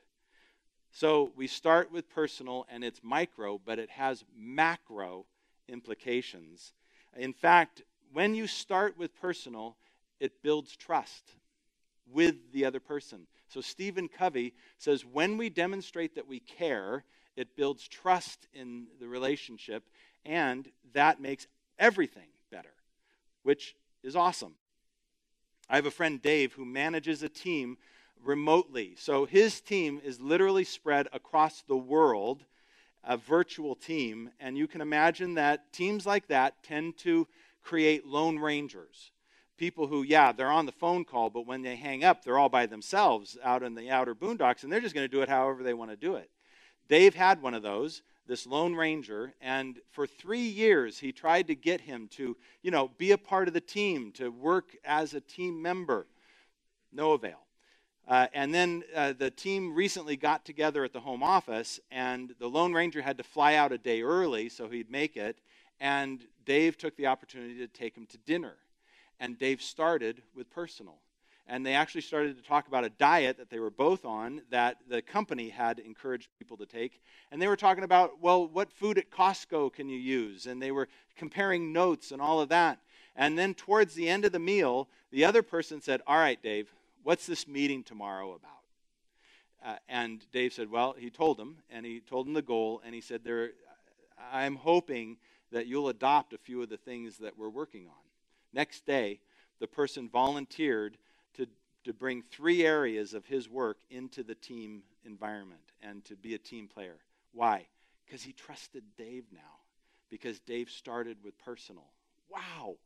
So 0.91 1.33
we 1.35 1.47
start 1.47 1.91
with 1.91 2.11
personal, 2.11 2.67
and 2.71 2.85
it's 2.85 3.01
micro, 3.03 3.59
but 3.65 3.79
it 3.79 3.89
has 3.91 4.25
macro 4.37 5.25
implications. 5.67 6.75
In 7.17 7.33
fact, 7.33 7.83
when 8.13 8.35
you 8.35 8.47
start 8.47 8.99
with 8.99 9.19
personal, 9.19 9.77
it 10.21 10.43
builds 10.43 10.77
trust 10.77 11.33
with 12.13 12.53
the 12.53 12.67
other 12.67 12.81
person. 12.81 13.27
So 13.49 13.63
Stephen 13.63 14.09
Covey 14.09 14.53
says 14.77 15.05
when 15.05 15.39
we 15.39 15.49
demonstrate 15.49 16.15
that 16.17 16.29
we 16.29 16.41
care, 16.41 17.05
it 17.37 17.57
builds 17.57 17.89
trust 17.89 18.47
in 18.53 18.87
the 19.01 19.09
relationship, 19.09 19.85
and 20.25 20.69
that 20.93 21.21
makes 21.21 21.47
everything 21.79 22.29
better, 22.51 22.73
which 23.43 23.77
is 24.03 24.17
awesome. 24.17 24.55
I 25.69 25.77
have 25.77 25.87
a 25.87 25.91
friend, 25.91 26.21
Dave, 26.21 26.53
who 26.53 26.65
manages 26.65 27.23
a 27.23 27.29
team 27.29 27.79
remotely. 28.23 28.95
So 28.99 29.25
his 29.25 29.61
team 29.61 30.01
is 30.05 30.21
literally 30.21 30.65
spread 30.65 31.09
across 31.13 31.63
the 31.63 31.77
world, 31.77 32.45
a 33.03 33.17
virtual 33.17 33.75
team. 33.75 34.31
And 34.39 34.57
you 34.57 34.67
can 34.67 34.81
imagine 34.81 35.35
that 35.35 35.73
teams 35.73 36.07
like 36.07 36.29
that 36.29 36.63
tend 36.63 36.99
to 36.99 37.27
create 37.63 38.07
lone 38.07 38.39
rangers 38.39 39.13
people 39.63 39.87
who, 39.87 40.03
yeah, 40.03 40.33
they're 40.33 40.51
on 40.51 40.67
the 40.67 40.73
phone 40.73 41.05
call, 41.05 41.31
but 41.31 41.47
when 41.47 41.63
they 41.63 41.77
hang 41.77 42.03
up, 42.03 42.25
they're 42.25 42.37
all 42.37 42.49
by 42.49 42.67
themselves 42.67 43.39
out 43.45 43.63
in 43.63 43.77
the 43.77 43.89
outer 43.89 44.13
boondocks, 44.13 44.65
and 44.65 44.73
they're 44.73 44.81
just 44.81 44.93
going 44.93 45.05
to 45.05 45.17
do 45.17 45.23
it 45.23 45.29
however 45.29 45.63
they 45.63 45.73
want 45.73 45.89
to 45.89 45.97
do 45.97 46.17
it. 46.17 46.29
Dave 46.89 47.15
had 47.15 47.41
one 47.41 47.55
of 47.55 47.63
those, 47.63 48.03
this 48.27 48.47
Lone 48.47 48.75
Ranger, 48.75 49.35
and 49.41 49.79
for 49.91 50.07
three 50.07 50.47
years 50.47 50.99
he 50.99 51.13
tried 51.13 51.47
to 51.49 51.55
get 51.55 51.81
him 51.81 52.09
to, 52.13 52.37
you 52.63 52.71
know, 52.71 52.91
be 52.99 53.11
a 53.11 53.19
part 53.19 53.49
of 53.49 53.55
the 53.55 53.61
team, 53.61 54.13
to 54.13 54.29
work 54.31 54.77
as 54.85 55.15
a 55.15 55.21
team 55.21 55.61
member. 55.61 56.07
No 56.93 57.13
avail. 57.13 57.41
Uh, 58.07 58.27
and 58.35 58.53
then 58.53 58.83
uh, 58.95 59.13
the 59.13 59.31
team 59.31 59.75
recently 59.75 60.17
got 60.17 60.45
together 60.45 60.85
at 60.85 60.93
the 60.93 61.01
home 61.01 61.23
office, 61.23 61.79
and 61.91 62.35
the 62.39 62.49
Lone 62.49 62.73
Ranger 62.73 63.03
had 63.03 63.19
to 63.19 63.25
fly 63.25 63.55
out 63.55 63.73
a 63.73 63.79
day 63.79 64.03
early 64.03 64.49
so 64.49 64.69
he'd 64.69 64.91
make 64.91 65.17
it. 65.17 65.39
And 65.81 66.25
Dave 66.45 66.77
took 66.77 66.97
the 66.97 67.07
opportunity 67.07 67.59
to 67.59 67.69
take 67.69 67.97
him 67.97 68.07
to 68.07 68.19
dinner 68.19 68.57
and 69.23 69.39
Dave 69.39 69.63
started 69.63 70.21
with 70.35 70.51
personal. 70.51 70.97
And 71.47 71.67
they 71.67 71.75
actually 71.75 72.03
started 72.03 72.37
to 72.37 72.43
talk 72.43 72.69
about 72.69 72.85
a 72.85 72.89
diet 72.91 73.37
that 73.39 73.51
they 73.51 73.59
were 73.59 73.71
both 73.71 74.05
on 74.05 74.43
that 74.51 74.79
the 74.89 75.03
company 75.03 75.49
had 75.49 75.81
encouraged 75.81 76.29
people 76.39 76.57
to 76.59 76.67
take. 76.67 77.03
And 77.31 77.43
they 77.43 77.49
were 77.49 77.57
talking 77.57 77.85
about, 77.85 78.21
well, 78.21 78.47
what 78.47 78.73
food 78.73 78.97
at 78.97 79.11
Costco 79.11 79.73
can 79.73 79.89
you 79.89 79.99
use? 79.99 80.47
And 80.47 80.63
they 80.63 80.71
were 80.71 80.89
comparing 81.17 81.73
notes 81.73 82.13
and 82.13 82.23
all 82.23 82.41
of 82.41 82.49
that. 82.51 82.79
And 83.17 83.39
then 83.39 83.55
towards 83.55 83.95
the 83.95 84.09
end 84.09 84.25
of 84.25 84.33
the 84.33 84.39
meal, 84.39 84.89
the 85.11 85.25
other 85.25 85.43
person 85.43 85.81
said, 85.81 86.01
All 86.07 86.17
right, 86.17 86.43
Dave, 86.43 86.73
what's 87.03 87.27
this 87.27 87.47
meeting 87.47 87.83
tomorrow 87.83 88.35
about? 88.35 88.51
Uh, 89.65 89.79
and 89.89 90.25
Dave 90.33 90.53
said, 90.53 90.71
Well, 90.71 90.95
he 90.99 91.11
told 91.11 91.39
him, 91.39 91.59
and 91.71 91.85
he 91.85 92.01
told 92.01 92.27
him 92.27 92.35
the 92.35 92.43
goal, 92.43 92.81
and 92.85 92.95
he 92.95 93.01
said, 93.01 93.23
there, 93.25 93.51
I'm 94.33 94.57
hoping 94.57 95.19
that 95.51 95.67
you'll 95.67 95.89
adopt 95.89 96.33
a 96.33 96.39
few 96.39 96.63
of 96.63 96.71
the 96.71 96.77
things 96.77 97.19
that 97.19 97.39
we're 97.39 97.49
working 97.49 97.87
on. 97.87 98.03
Next 98.53 98.87
day, 98.87 99.21
the 99.61 99.67
person 99.67 100.09
volunteered 100.09 100.97
to, 101.35 101.47
to 101.85 101.93
bring 101.93 102.23
three 102.23 102.65
areas 102.65 103.15
of 103.15 103.27
his 103.27 103.49
work 103.49 103.79
into 103.91 104.23
the 104.23 104.35
team 104.35 104.83
environment 105.05 105.61
and 105.83 106.05
to 106.05 106.17
be 106.17 106.35
a 106.35 106.39
team 106.39 106.69
player. 106.69 106.97
Why? 107.33 107.67
Because 108.05 108.23
he 108.23 108.33
trusted 108.33 108.83
Dave 108.97 109.25
now. 109.33 109.41
Because 110.11 110.41
Dave 110.41 110.71
started 110.71 111.19
with 111.25 111.39
personal. 111.39 111.87
Wow. 112.29 112.77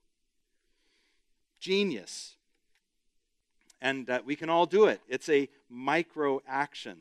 Genius. 1.61 2.37
And 3.80 4.09
uh, 4.09 4.20
we 4.24 4.37
can 4.37 4.48
all 4.48 4.66
do 4.66 4.87
it. 4.87 5.00
It's 5.09 5.28
a 5.28 5.48
micro 5.68 6.40
action. 6.46 6.96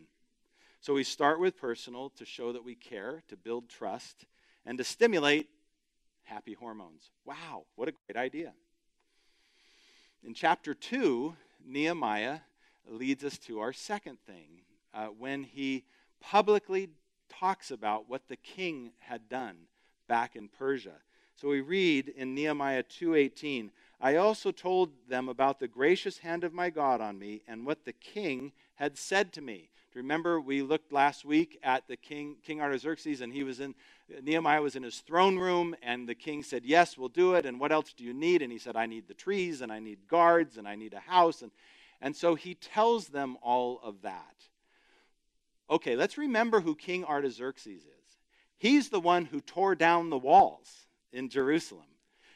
So 0.81 0.93
we 0.93 1.03
start 1.03 1.39
with 1.39 1.57
personal 1.57 2.09
to 2.11 2.25
show 2.25 2.51
that 2.53 2.63
we 2.63 2.75
care, 2.75 3.23
to 3.27 3.37
build 3.37 3.69
trust, 3.69 4.25
and 4.65 4.77
to 4.77 4.83
stimulate 4.83 5.49
happy 6.23 6.53
hormones. 6.53 7.09
Wow, 7.23 7.65
what 7.75 7.87
a 7.87 7.93
great 8.07 8.21
idea. 8.21 8.53
In 10.25 10.33
chapter 10.33 10.73
2, 10.73 11.35
Nehemiah 11.67 12.39
leads 12.89 13.23
us 13.23 13.37
to 13.37 13.59
our 13.59 13.71
second 13.71 14.17
thing 14.25 14.61
uh, 14.91 15.05
when 15.05 15.43
he 15.43 15.83
publicly 16.19 16.89
talks 17.29 17.69
about 17.69 18.09
what 18.09 18.27
the 18.27 18.35
king 18.35 18.93
had 18.97 19.29
done 19.29 19.55
back 20.07 20.35
in 20.35 20.47
Persia. 20.47 20.95
So 21.35 21.49
we 21.49 21.61
read 21.61 22.07
in 22.09 22.33
Nehemiah 22.33 22.81
2:18, 22.81 23.69
I 24.01 24.15
also 24.15 24.51
told 24.51 24.93
them 25.07 25.29
about 25.29 25.59
the 25.59 25.67
gracious 25.67 26.17
hand 26.17 26.43
of 26.43 26.53
my 26.53 26.71
God 26.71 27.01
on 27.01 27.19
me 27.19 27.43
and 27.47 27.63
what 27.63 27.85
the 27.85 27.93
king 27.93 28.51
had 28.75 28.97
said 28.97 29.31
to 29.33 29.41
me. 29.41 29.69
Remember, 29.95 30.41
we 30.41 30.61
looked 30.61 30.91
last 30.91 31.23
week 31.23 31.57
at 31.63 31.87
the 31.87 31.95
king, 31.95 32.35
King 32.43 32.59
Artaxerxes, 32.59 33.21
and 33.21 33.31
he 33.31 33.43
was 33.43 33.61
in 33.61 33.73
Nehemiah 34.21 34.61
was 34.61 34.75
in 34.75 34.83
his 34.83 34.99
throne 34.99 35.39
room, 35.39 35.73
and 35.81 36.07
the 36.07 36.13
king 36.13 36.43
said, 36.43 36.65
Yes, 36.65 36.97
we'll 36.97 37.09
do 37.09 37.35
it. 37.35 37.45
And 37.45 37.59
what 37.59 37.71
else 37.71 37.93
do 37.93 38.03
you 38.03 38.13
need? 38.13 38.41
And 38.41 38.51
he 38.51 38.57
said, 38.57 38.75
I 38.75 38.85
need 38.85 39.07
the 39.07 39.13
trees, 39.13 39.61
and 39.61 39.71
I 39.71 39.79
need 39.79 40.07
guards, 40.07 40.57
and 40.57 40.67
I 40.67 40.75
need 40.75 40.93
a 40.93 40.99
house. 40.99 41.41
And, 41.41 41.51
and 42.01 42.15
so 42.15 42.35
he 42.35 42.55
tells 42.55 43.07
them 43.07 43.37
all 43.41 43.79
of 43.81 44.01
that. 44.01 44.35
Okay, 45.69 45.95
let's 45.95 46.17
remember 46.17 46.59
who 46.59 46.75
King 46.75 47.05
Artaxerxes 47.05 47.83
is. 47.83 48.17
He's 48.57 48.89
the 48.89 48.99
one 48.99 49.25
who 49.25 49.39
tore 49.39 49.75
down 49.75 50.09
the 50.09 50.17
walls 50.17 50.87
in 51.11 51.29
Jerusalem. 51.29 51.85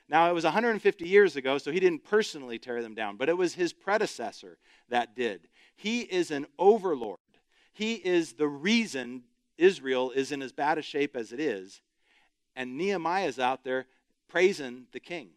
Now, 0.08 0.30
it 0.30 0.34
was 0.34 0.46
150 0.46 1.08
years 1.08 1.36
ago, 1.36 1.58
so 1.60 1.72
he 1.72 1.80
didn't 1.80 2.04
personally 2.04 2.58
tear 2.58 2.82
them 2.82 2.96
down, 2.96 3.18
but 3.18 3.30
it 3.30 3.38
was 3.38 3.54
his 3.54 3.74
predecessor 3.74 4.58
that 4.90 5.16
did. 5.16 5.50
He 5.76 6.02
is 6.02 6.32
an 6.32 6.48
overlord. 6.58 7.20
He 7.80 7.94
is 7.94 8.34
the 8.34 8.46
reason 8.46 9.24
Israel 9.58 10.12
is 10.12 10.34
in 10.34 10.42
as 10.42 10.52
bad 10.52 10.78
a 10.78 10.82
shape 10.82 11.16
as 11.16 11.32
it 11.32 11.40
is, 11.40 11.80
and 12.54 12.78
Nehemiah 12.78 13.28
is 13.28 13.40
out 13.40 13.64
there 13.64 13.86
praising 14.28 14.88
the 14.92 15.00
king. 15.00 15.30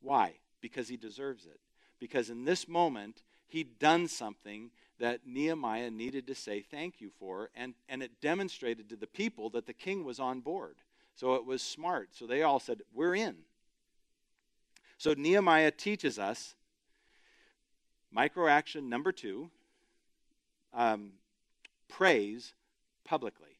Why? 0.00 0.36
Because 0.62 0.88
he 0.88 0.96
deserves 0.96 1.44
it. 1.44 1.60
Because 2.00 2.30
in 2.30 2.46
this 2.46 2.66
moment, 2.66 3.22
he'd 3.48 3.78
done 3.78 4.08
something 4.08 4.70
that 4.98 5.26
Nehemiah 5.26 5.90
needed 5.90 6.26
to 6.28 6.34
say 6.34 6.62
thank 6.62 7.02
you 7.02 7.10
for, 7.10 7.50
and, 7.54 7.74
and 7.86 8.02
it 8.02 8.18
demonstrated 8.18 8.88
to 8.88 8.96
the 8.96 9.06
people 9.06 9.50
that 9.50 9.66
the 9.66 9.74
king 9.74 10.06
was 10.06 10.18
on 10.18 10.40
board. 10.40 10.76
So 11.14 11.34
it 11.34 11.44
was 11.44 11.60
smart. 11.60 12.08
So 12.12 12.26
they 12.26 12.40
all 12.44 12.60
said, 12.60 12.80
We're 12.94 13.14
in. 13.14 13.36
So 14.96 15.12
Nehemiah 15.12 15.70
teaches 15.70 16.18
us 16.18 16.54
micro 18.10 18.48
action 18.48 18.88
number 18.88 19.12
two 19.12 19.50
um, 20.72 21.12
praise 21.88 22.54
publicly. 23.04 23.58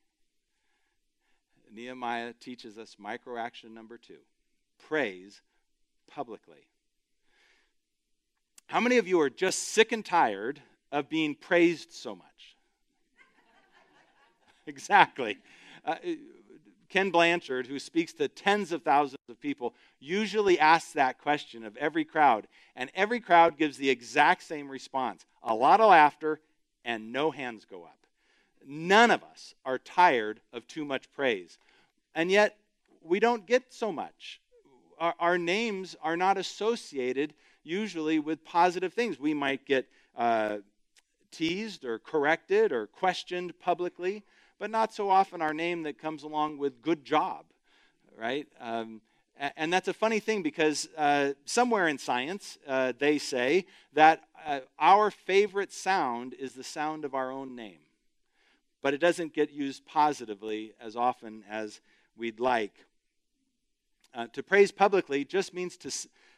Nehemiah 1.72 2.32
teaches 2.38 2.78
us 2.78 2.96
micro 2.98 3.36
action 3.36 3.74
number 3.74 3.98
two 3.98 4.18
praise 4.88 5.40
publicly. 6.10 6.68
How 8.66 8.80
many 8.80 8.98
of 8.98 9.06
you 9.06 9.20
are 9.20 9.30
just 9.30 9.60
sick 9.68 9.92
and 9.92 10.04
tired 10.04 10.60
of 10.92 11.08
being 11.08 11.34
praised 11.34 11.92
so 11.92 12.14
much? 12.14 12.56
exactly. 14.66 15.38
Uh, 15.84 15.96
Ken 16.88 17.10
Blanchard, 17.10 17.66
who 17.66 17.78
speaks 17.78 18.12
to 18.14 18.28
tens 18.28 18.70
of 18.70 18.82
thousands 18.82 19.18
of 19.28 19.40
people, 19.40 19.74
usually 19.98 20.58
asks 20.58 20.92
that 20.92 21.18
question 21.18 21.64
of 21.64 21.76
every 21.76 22.04
crowd. 22.04 22.46
And 22.76 22.90
every 22.94 23.20
crowd 23.20 23.58
gives 23.58 23.76
the 23.76 23.90
exact 23.90 24.42
same 24.42 24.68
response 24.68 25.26
a 25.42 25.54
lot 25.54 25.80
of 25.80 25.90
laughter 25.90 26.40
and 26.84 27.12
no 27.12 27.30
hands 27.30 27.64
go 27.64 27.82
up. 27.82 28.03
None 28.66 29.10
of 29.10 29.22
us 29.22 29.54
are 29.64 29.78
tired 29.78 30.40
of 30.52 30.66
too 30.66 30.84
much 30.84 31.12
praise. 31.12 31.58
And 32.14 32.30
yet, 32.30 32.56
we 33.02 33.20
don't 33.20 33.46
get 33.46 33.72
so 33.72 33.92
much. 33.92 34.40
Our, 34.98 35.14
our 35.18 35.38
names 35.38 35.96
are 36.02 36.16
not 36.16 36.38
associated 36.38 37.34
usually 37.62 38.18
with 38.18 38.44
positive 38.44 38.92
things. 38.92 39.18
We 39.18 39.34
might 39.34 39.66
get 39.66 39.86
uh, 40.16 40.58
teased 41.30 41.84
or 41.84 41.98
corrected 41.98 42.72
or 42.72 42.86
questioned 42.86 43.58
publicly, 43.58 44.22
but 44.58 44.70
not 44.70 44.94
so 44.94 45.10
often 45.10 45.42
our 45.42 45.54
name 45.54 45.82
that 45.82 45.98
comes 45.98 46.22
along 46.22 46.58
with 46.58 46.80
good 46.80 47.04
job, 47.04 47.44
right? 48.16 48.46
Um, 48.60 49.00
and 49.56 49.72
that's 49.72 49.88
a 49.88 49.92
funny 49.92 50.20
thing 50.20 50.42
because 50.42 50.88
uh, 50.96 51.32
somewhere 51.44 51.88
in 51.88 51.98
science, 51.98 52.56
uh, 52.68 52.92
they 52.96 53.18
say 53.18 53.66
that 53.92 54.22
uh, 54.46 54.60
our 54.78 55.10
favorite 55.10 55.72
sound 55.72 56.34
is 56.34 56.52
the 56.52 56.62
sound 56.62 57.04
of 57.04 57.14
our 57.14 57.32
own 57.32 57.56
name. 57.56 57.83
But 58.84 58.92
it 58.92 59.00
doesn't 59.00 59.32
get 59.32 59.50
used 59.50 59.86
positively 59.86 60.74
as 60.78 60.94
often 60.94 61.42
as 61.48 61.80
we'd 62.18 62.38
like. 62.38 62.84
Uh, 64.12 64.26
to 64.34 64.42
praise 64.42 64.70
publicly 64.70 65.24
just 65.24 65.54
means 65.54 65.78
to, 65.78 65.90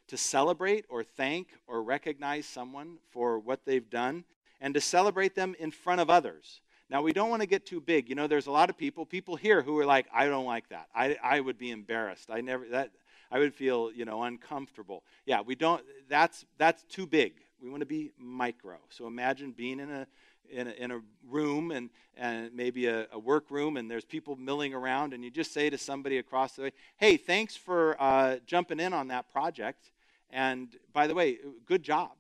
to 0.07 0.17
celebrate 0.17 0.85
or 0.89 1.03
thank 1.03 1.49
or 1.67 1.83
recognize 1.83 2.47
someone 2.47 2.99
for 3.11 3.41
what 3.41 3.65
they've 3.65 3.91
done 3.91 4.23
and 4.61 4.75
to 4.75 4.81
celebrate 4.81 5.35
them 5.35 5.57
in 5.59 5.73
front 5.73 6.01
of 6.01 6.09
others. 6.09 6.61
Now, 6.89 7.03
we 7.03 7.13
don't 7.13 7.31
want 7.31 7.43
to 7.43 7.49
get 7.49 7.67
too 7.67 7.81
big. 7.81 8.09
You 8.09 8.15
know, 8.15 8.29
there's 8.29 8.47
a 8.47 8.53
lot 8.53 8.71
of 8.71 8.79
people, 8.79 9.05
people 9.05 9.35
here 9.35 9.61
who 9.61 9.77
are 9.81 9.85
like, 9.85 10.07
I 10.15 10.27
don't 10.27 10.47
like 10.47 10.69
that. 10.69 10.87
I, 10.95 11.17
I 11.21 11.41
would 11.41 11.59
be 11.59 11.73
embarrassed. 11.73 12.31
I 12.31 12.43
never, 12.43 12.65
that, 12.69 12.93
I 13.29 13.41
would 13.41 13.57
feel, 13.57 13.91
you 13.93 14.05
know, 14.05 14.23
uncomfortable. 14.23 15.03
Yeah, 15.25 15.41
we 15.41 15.57
don't, 15.57 15.83
that's, 16.09 16.47
that's 16.59 16.85
too 16.85 17.09
big. 17.09 17.33
We 17.61 17.71
want 17.71 17.81
to 17.81 17.87
be 17.87 18.13
micro. 18.17 18.77
So 18.91 19.09
imagine 19.09 19.51
being 19.51 19.81
in 19.81 19.91
a, 19.91 20.07
in 20.51 20.69
a, 20.69 20.71
in 20.73 20.91
a 20.91 21.01
room 21.29 21.71
and, 21.71 21.91
and 22.17 22.55
maybe 22.55 22.87
a, 22.87 23.07
a 23.13 23.19
work 23.19 23.51
room 23.51 23.77
and 23.77 23.91
there's 23.91 24.05
people 24.05 24.37
milling 24.37 24.75
around 24.75 25.13
and 25.13 25.25
you 25.25 25.31
just 25.31 25.53
say 25.53 25.71
to 25.71 25.79
somebody 25.79 26.19
across 26.19 26.57
the 26.57 26.63
way, 26.63 26.73
hey, 26.97 27.17
thanks 27.17 27.57
for 27.57 27.97
uh, 28.01 28.37
jumping 28.47 28.81
in 28.81 28.93
on 28.93 29.09
that 29.09 29.31
project. 29.33 29.91
And 30.31 30.69
by 30.93 31.07
the 31.07 31.15
way, 31.15 31.39
good 31.67 31.83
job. 31.83 32.11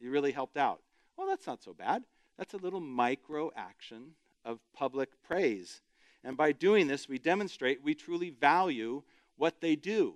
You 0.00 0.10
really 0.10 0.32
helped 0.32 0.56
out. 0.56 0.80
Well, 1.16 1.26
that's 1.26 1.46
not 1.46 1.62
so 1.62 1.72
bad. 1.72 2.04
That's 2.36 2.54
a 2.54 2.58
little 2.58 2.80
micro 2.80 3.50
action 3.56 4.12
of 4.44 4.60
public 4.72 5.10
praise. 5.22 5.80
And 6.24 6.36
by 6.36 6.52
doing 6.52 6.86
this, 6.86 7.08
we 7.08 7.18
demonstrate 7.18 7.82
we 7.82 7.94
truly 7.94 8.30
value 8.30 9.02
what 9.36 9.60
they 9.60 9.76
do. 9.76 10.14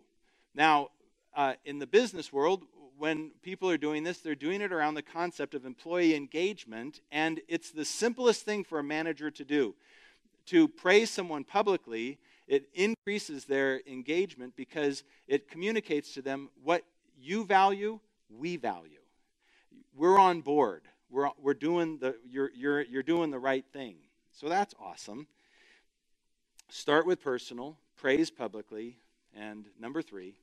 Now, 0.54 0.88
uh, 1.34 1.54
in 1.64 1.78
the 1.78 1.86
business 1.86 2.32
world, 2.32 2.64
when 3.02 3.32
people 3.42 3.68
are 3.68 3.76
doing 3.76 4.04
this, 4.04 4.18
they're 4.18 4.36
doing 4.36 4.60
it 4.60 4.72
around 4.72 4.94
the 4.94 5.02
concept 5.02 5.54
of 5.56 5.64
employee 5.64 6.14
engagement, 6.14 7.00
and 7.10 7.40
it's 7.48 7.72
the 7.72 7.84
simplest 7.84 8.44
thing 8.44 8.62
for 8.62 8.78
a 8.78 8.84
manager 8.84 9.28
to 9.28 9.44
do. 9.44 9.74
To 10.46 10.68
praise 10.68 11.10
someone 11.10 11.42
publicly, 11.42 12.20
it 12.46 12.68
increases 12.74 13.44
their 13.44 13.80
engagement 13.88 14.54
because 14.54 15.02
it 15.26 15.50
communicates 15.50 16.14
to 16.14 16.22
them 16.22 16.48
what 16.62 16.84
you 17.20 17.44
value, 17.44 17.98
we 18.30 18.56
value. 18.56 19.00
We're 19.96 20.20
on 20.20 20.40
board 20.40 20.82
we're, 21.10 21.28
we're 21.42 21.54
doing 21.54 21.98
the, 21.98 22.14
you're, 22.24 22.52
you're, 22.54 22.82
you're 22.82 23.02
doing 23.02 23.32
the 23.32 23.38
right 23.40 23.64
thing. 23.72 23.96
So 24.30 24.48
that's 24.48 24.76
awesome. 24.80 25.26
Start 26.70 27.04
with 27.04 27.20
personal, 27.20 27.78
praise 27.96 28.30
publicly, 28.30 28.96
and 29.36 29.66
number 29.80 30.02
three, 30.02 30.36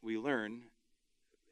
we 0.00 0.16
learn 0.16 0.62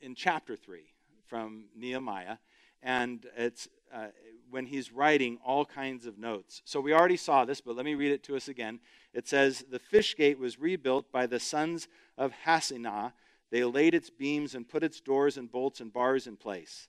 in 0.04 0.14
chapter 0.14 0.54
three 0.54 0.92
from 1.26 1.64
Nehemiah, 1.74 2.36
and 2.82 3.26
it's 3.36 3.68
uh, 3.92 4.08
when 4.50 4.66
he's 4.66 4.92
writing 4.92 5.38
all 5.44 5.64
kinds 5.64 6.04
of 6.04 6.18
notes. 6.18 6.60
So 6.64 6.80
we 6.80 6.92
already 6.92 7.16
saw 7.16 7.44
this, 7.44 7.60
but 7.60 7.74
let 7.74 7.86
me 7.86 7.94
read 7.94 8.12
it 8.12 8.22
to 8.24 8.36
us 8.36 8.48
again. 8.48 8.80
It 9.14 9.26
says, 9.26 9.64
The 9.70 9.78
fish 9.78 10.14
gate 10.14 10.38
was 10.38 10.60
rebuilt 10.60 11.10
by 11.10 11.26
the 11.26 11.40
sons 11.40 11.88
of 12.18 12.32
Hassenaah. 12.44 13.12
They 13.50 13.64
laid 13.64 13.94
its 13.94 14.10
beams 14.10 14.54
and 14.54 14.68
put 14.68 14.82
its 14.82 15.00
doors 15.00 15.38
and 15.38 15.50
bolts 15.50 15.80
and 15.80 15.92
bars 15.92 16.26
in 16.26 16.36
place. 16.36 16.88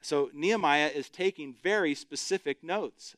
So 0.00 0.30
Nehemiah 0.34 0.90
is 0.94 1.08
taking 1.08 1.54
very 1.62 1.94
specific 1.94 2.62
notes. 2.64 3.16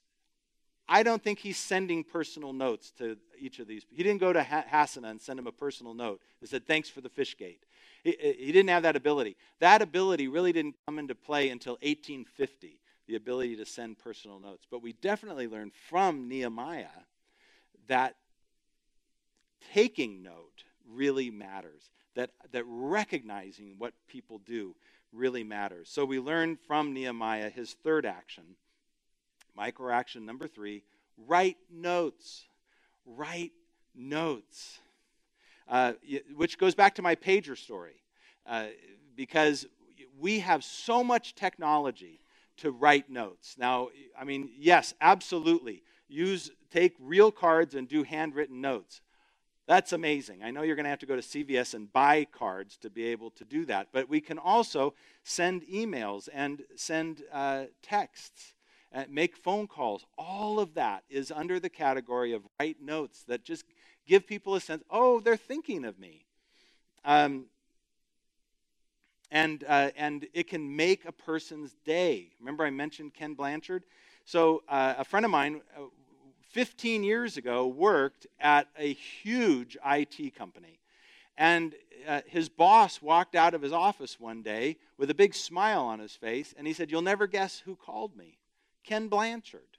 I 0.89 1.03
don't 1.03 1.23
think 1.23 1.39
he's 1.39 1.59
sending 1.59 2.03
personal 2.03 2.53
notes 2.53 2.93
to 2.99 3.19
each 3.39 3.59
of 3.59 3.67
these. 3.67 3.85
He 3.91 4.03
didn't 4.03 4.21
go 4.21 4.33
to 4.33 4.41
Hassenaah 4.41 5.11
and 5.11 5.21
send 5.21 5.39
him 5.39 5.47
a 5.47 5.53
personal 5.53 5.95
note 5.95 6.21
that 6.41 6.51
said, 6.51 6.67
Thanks 6.67 6.89
for 6.89 7.01
the 7.01 7.11
fish 7.11 7.37
gate. 7.37 7.65
He, 8.05 8.17
he 8.39 8.53
didn't 8.53 8.69
have 8.69 8.83
that 8.85 8.97
ability. 8.97 9.37
That 9.61 9.83
ability 9.83 10.29
really 10.29 10.53
didn't 10.53 10.77
come 10.87 10.99
into 10.99 11.15
play 11.15 11.51
until 11.51 11.75
1850, 11.75 12.79
the 13.07 13.17
ability 13.17 13.57
to 13.57 13.67
send 13.67 13.99
personal 13.99 14.39
notes. 14.39 14.67
But 14.71 14.83
we 14.83 14.93
definitely 14.93 15.49
learned 15.49 15.73
from 15.89 16.29
Nehemiah 16.29 16.87
that 17.89 18.17
taking 19.73 20.23
note 20.23 20.65
really 20.89 21.31
matters, 21.31 21.91
that, 22.15 22.31
that 22.53 22.65
recognizing 22.67 23.75
what 23.79 23.95
people 24.09 24.39
do 24.39 24.75
really 25.13 25.45
matters. 25.45 25.89
So 25.89 26.05
we 26.05 26.19
learn 26.19 26.57
from 26.67 26.93
Nehemiah 26.93 27.51
his 27.51 27.75
third 27.75 28.07
action. 28.07 28.45
Micro 29.57 29.93
action 29.93 30.25
number 30.25 30.47
three 30.47 30.85
write 31.27 31.57
notes. 31.71 32.45
Write 33.05 33.53
notes. 33.95 34.79
Uh, 35.69 35.93
which 36.35 36.59
goes 36.59 36.75
back 36.75 36.95
to 36.95 37.03
my 37.03 37.15
pager 37.15 37.57
story. 37.57 38.01
Uh, 38.47 38.67
because 39.15 39.67
we 40.19 40.39
have 40.41 40.65
so 40.65 41.05
much 41.05 41.35
technology 41.35 42.21
to 42.59 42.71
write 42.71 43.11
notes. 43.11 43.57
Now, 43.59 43.89
I 44.19 44.25
mean, 44.25 44.51
yes, 44.57 44.95
absolutely. 45.01 45.83
Use 46.09 46.51
take 46.71 46.95
real 46.99 47.31
cards 47.31 47.75
and 47.75 47.89
do 47.89 48.03
handwritten 48.03 48.61
notes. 48.61 49.01
That's 49.67 49.93
amazing. 49.93 50.43
I 50.43 50.51
know 50.51 50.63
you're 50.63 50.77
going 50.77 50.85
to 50.85 50.91
have 50.91 50.99
to 51.01 51.07
go 51.07 51.17
to 51.17 51.23
CVS 51.23 51.75
and 51.75 51.93
buy 51.93 52.25
cards 52.25 52.79
to 52.79 52.89
be 52.89 53.05
able 53.05 53.31
to 53.33 53.45
do 53.45 53.67
that, 53.67 53.89
but 53.93 54.09
we 54.09 54.21
can 54.21 54.39
also 54.39 54.95
send 55.25 55.63
emails 55.67 56.29
and 56.33 56.63
send 56.75 57.23
uh, 57.31 57.65
texts, 57.83 58.55
and 58.91 59.05
uh, 59.05 59.09
make 59.11 59.37
phone 59.37 59.67
calls. 59.67 60.07
All 60.17 60.59
of 60.59 60.73
that 60.75 61.05
is 61.11 61.31
under 61.31 61.61
the 61.61 61.69
category 61.69 62.33
of 62.33 62.47
write 62.59 62.81
notes 62.81 63.25
that 63.29 63.45
just 63.45 63.65
give 64.09 64.27
people 64.27 64.57
a 64.57 64.61
sense 64.61 64.83
oh, 64.91 65.21
they're 65.21 65.37
thinking 65.37 65.85
of 65.85 65.99
me. 65.99 66.25
Um, 67.05 67.45
and, 69.31 69.63
uh, 69.69 69.91
and 69.97 70.27
it 70.33 70.49
can 70.49 70.75
make 70.75 71.05
a 71.05 71.13
person's 71.13 71.77
day. 71.85 72.31
Remember, 72.41 72.65
I 72.65 72.71
mentioned 72.71 73.13
Ken 73.15 73.35
Blanchard? 73.35 73.85
So, 74.25 74.63
uh, 74.69 74.95
a 74.99 75.05
friend 75.05 75.25
of 75.27 75.31
mine 75.31 75.61
uh, 75.77 75.83
15 76.51 77.05
years 77.05 77.37
ago 77.37 77.67
worked 77.67 78.27
at 78.41 78.69
a 78.79 78.95
huge 78.95 79.77
IT 79.85 80.35
company. 80.35 80.81
And 81.37 81.75
uh, 82.07 82.23
his 82.27 82.49
boss 82.49 83.01
walked 83.03 83.35
out 83.35 83.55
of 83.55 83.63
his 83.63 83.73
office 83.73 84.19
one 84.19 84.43
day 84.43 84.79
with 84.97 85.11
a 85.11 85.15
big 85.15 85.35
smile 85.35 85.85
on 85.85 85.99
his 85.99 86.13
face, 86.13 86.55
and 86.57 86.67
he 86.67 86.73
said, 86.73 86.91
You'll 86.91 87.03
never 87.03 87.27
guess 87.27 87.61
who 87.61 87.77
called 87.77 88.17
me 88.17 88.39
Ken 88.83 89.09
Blanchard. 89.09 89.78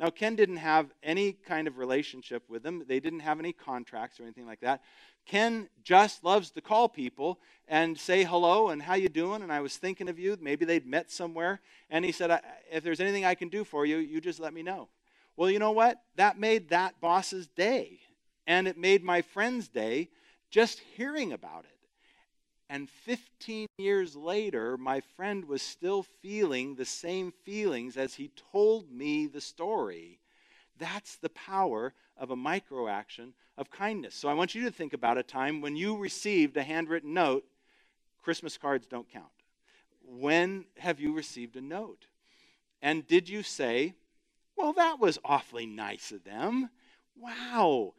Now, 0.00 0.10
Ken 0.10 0.34
didn't 0.34 0.56
have 0.56 0.92
any 1.02 1.32
kind 1.32 1.68
of 1.68 1.78
relationship 1.78 2.42
with 2.48 2.62
them, 2.62 2.84
they 2.86 3.00
didn't 3.00 3.20
have 3.20 3.38
any 3.38 3.52
contracts 3.52 4.18
or 4.18 4.24
anything 4.24 4.46
like 4.46 4.60
that. 4.60 4.82
Ken 5.24 5.68
just 5.84 6.24
loves 6.24 6.50
to 6.50 6.60
call 6.60 6.88
people 6.88 7.38
and 7.68 7.96
say 7.96 8.24
hello 8.24 8.68
and 8.68 8.82
how 8.82 8.94
you 8.94 9.08
doing 9.08 9.42
and 9.42 9.52
I 9.52 9.60
was 9.60 9.76
thinking 9.76 10.08
of 10.08 10.18
you. 10.18 10.36
Maybe 10.40 10.64
they'd 10.64 10.86
met 10.86 11.10
somewhere. 11.10 11.60
And 11.90 12.04
he 12.04 12.12
said, 12.12 12.40
if 12.70 12.82
there's 12.82 13.00
anything 13.00 13.24
I 13.24 13.34
can 13.34 13.48
do 13.48 13.64
for 13.64 13.86
you, 13.86 13.98
you 13.98 14.20
just 14.20 14.40
let 14.40 14.52
me 14.52 14.62
know. 14.62 14.88
Well, 15.36 15.50
you 15.50 15.58
know 15.58 15.70
what? 15.70 16.02
That 16.16 16.38
made 16.38 16.70
that 16.70 17.00
boss's 17.00 17.46
day. 17.46 18.00
And 18.46 18.66
it 18.66 18.76
made 18.76 19.04
my 19.04 19.22
friend's 19.22 19.68
day 19.68 20.08
just 20.50 20.80
hearing 20.96 21.32
about 21.32 21.64
it. 21.64 21.81
And 22.72 22.88
15 22.88 23.66
years 23.76 24.16
later, 24.16 24.78
my 24.78 25.00
friend 25.00 25.44
was 25.44 25.60
still 25.60 26.04
feeling 26.22 26.74
the 26.74 26.86
same 26.86 27.30
feelings 27.44 27.98
as 27.98 28.14
he 28.14 28.30
told 28.50 28.90
me 28.90 29.26
the 29.26 29.42
story. 29.42 30.20
That's 30.78 31.16
the 31.16 31.28
power 31.28 31.92
of 32.16 32.30
a 32.30 32.36
micro 32.36 32.88
action 32.88 33.34
of 33.58 33.70
kindness. 33.70 34.14
So 34.14 34.26
I 34.30 34.32
want 34.32 34.54
you 34.54 34.64
to 34.64 34.70
think 34.70 34.94
about 34.94 35.18
a 35.18 35.22
time 35.22 35.60
when 35.60 35.76
you 35.76 35.98
received 35.98 36.56
a 36.56 36.62
handwritten 36.62 37.12
note. 37.12 37.44
Christmas 38.22 38.56
cards 38.56 38.86
don't 38.86 39.12
count. 39.12 39.26
When 40.02 40.64
have 40.78 40.98
you 40.98 41.12
received 41.12 41.56
a 41.56 41.60
note? 41.60 42.06
And 42.80 43.06
did 43.06 43.28
you 43.28 43.42
say, 43.42 43.92
well, 44.56 44.72
that 44.72 44.98
was 44.98 45.18
awfully 45.26 45.66
nice 45.66 46.10
of 46.10 46.24
them. 46.24 46.70
Wow. 47.20 47.92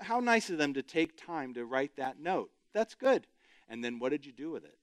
How 0.00 0.18
nice 0.18 0.50
of 0.50 0.58
them 0.58 0.74
to 0.74 0.82
take 0.82 1.24
time 1.24 1.54
to 1.54 1.64
write 1.64 1.94
that 1.98 2.18
note. 2.18 2.50
That's 2.72 2.96
good. 2.96 3.28
And 3.70 3.82
then 3.82 3.98
what 3.98 4.10
did 4.10 4.26
you 4.26 4.32
do 4.32 4.50
with 4.50 4.64
it? 4.64 4.76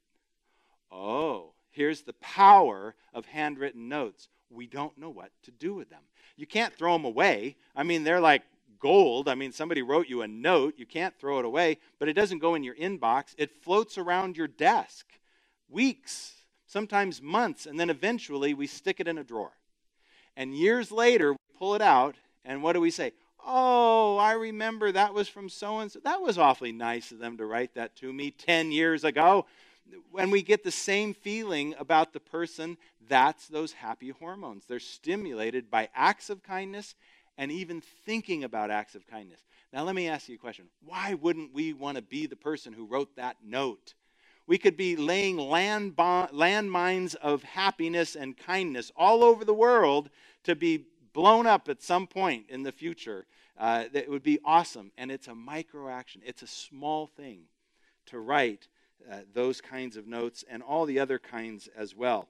Oh, 0.92 1.54
here's 1.70 2.02
the 2.02 2.14
power 2.14 2.96
of 3.14 3.26
handwritten 3.26 3.90
notes. 3.90 4.30
We 4.50 4.66
don't 4.66 4.98
know 4.98 5.10
what 5.10 5.32
to 5.44 5.52
do 5.52 5.76
with 5.76 5.90
them. 5.90 6.02
You 6.38 6.48
can't 6.48 6.74
throw 6.74 6.94
them 6.94 7.06
away. 7.06 7.58
I 7.76 7.84
mean, 7.84 8.04
they're 8.04 8.22
like 8.22 8.44
gold. 8.80 9.28
I 9.28 9.36
mean, 9.36 9.52
somebody 9.52 9.82
wrote 9.82 10.08
you 10.08 10.22
a 10.22 10.28
note. 10.28 10.76
You 10.78 10.86
can't 10.86 11.18
throw 11.20 11.40
it 11.40 11.46
away, 11.46 11.80
but 12.00 12.08
it 12.08 12.14
doesn't 12.14 12.40
go 12.40 12.56
in 12.56 12.64
your 12.64 12.76
inbox. 12.76 13.36
It 13.38 13.62
floats 13.62 13.98
around 13.98 14.38
your 14.38 14.48
desk 14.48 15.06
weeks, 15.70 16.34
sometimes 16.66 17.22
months, 17.22 17.66
and 17.66 17.80
then 17.80 17.90
eventually 17.90 18.54
we 18.54 18.68
stick 18.68 19.00
it 19.00 19.08
in 19.08 19.18
a 19.18 19.24
drawer. 19.24 19.52
And 20.38 20.56
years 20.56 20.92
later, 20.92 21.34
we 21.34 21.38
pull 21.58 21.76
it 21.76 21.82
out, 21.82 22.16
and 22.46 22.64
what 22.64 22.74
do 22.74 22.82
we 22.82 22.92
say? 22.92 23.12
Oh, 23.50 24.18
I 24.18 24.34
remember 24.34 24.92
that 24.92 25.14
was 25.14 25.30
from 25.30 25.48
so 25.48 25.80
and 25.80 25.90
so. 25.90 26.00
That 26.04 26.22
was 26.22 26.38
awfully 26.38 26.74
nice 26.74 27.14
of 27.14 27.20
them 27.20 27.38
to 27.38 27.46
write 27.46 27.76
that 27.76 27.96
to 27.98 28.12
me 28.12 28.30
10 28.30 28.74
years 28.74 29.06
ago. 29.06 29.46
When 30.12 30.32
we 30.32 30.42
get 30.42 30.66
the 30.66 30.72
same 30.72 31.14
feeling 31.14 31.74
about 31.80 32.12
the 32.12 32.20
person, 32.20 32.78
that's 33.08 33.48
those 33.48 33.72
happy 33.72 34.10
hormones. 34.10 34.66
They're 34.66 34.82
stimulated 34.82 35.72
by 35.72 35.88
acts 35.96 36.30
of 36.30 36.44
kindness 36.44 36.94
and 37.38 37.50
even 37.50 37.80
thinking 38.06 38.44
about 38.44 38.70
acts 38.70 38.96
of 38.96 39.08
kindness. 39.08 39.40
Now, 39.72 39.84
let 39.84 39.96
me 39.96 40.10
ask 40.10 40.28
you 40.28 40.36
a 40.36 40.40
question. 40.40 40.66
Why 40.86 41.14
wouldn't 41.14 41.54
we 41.54 41.72
want 41.72 41.96
to 41.96 42.02
be 42.02 42.26
the 42.26 42.36
person 42.36 42.74
who 42.74 42.86
wrote 42.86 43.16
that 43.16 43.38
note? 43.46 43.94
We 44.46 44.58
could 44.58 44.76
be 44.76 44.98
laying 44.98 45.38
land 45.38 45.96
landmines 45.96 47.16
of 47.16 47.44
happiness 47.44 48.18
and 48.18 48.36
kindness 48.36 48.92
all 48.98 49.24
over 49.24 49.46
the 49.46 49.54
world 49.54 50.10
to 50.44 50.54
be 50.54 50.86
blown 51.14 51.48
up 51.48 51.70
at 51.70 51.82
some 51.82 52.08
point 52.08 52.46
in 52.50 52.64
the 52.64 52.72
future. 52.74 53.26
Uh, 53.58 53.86
that 53.92 54.10
would 54.10 54.24
be 54.24 54.40
awesome. 54.46 54.92
And 54.98 55.12
it's 55.12 55.28
a 55.28 55.36
micro 55.36 55.90
action, 55.90 56.22
it's 56.26 56.42
a 56.42 56.48
small 56.48 57.08
thing 57.08 57.44
to 58.08 58.20
write 58.20 58.68
uh, 59.12 59.20
those 59.34 59.62
kinds 59.62 59.98
of 59.98 60.08
notes 60.08 60.44
and 60.50 60.62
all 60.62 60.86
the 60.86 61.00
other 61.00 61.20
kinds 61.20 61.68
as 61.76 61.96
well. 61.96 62.28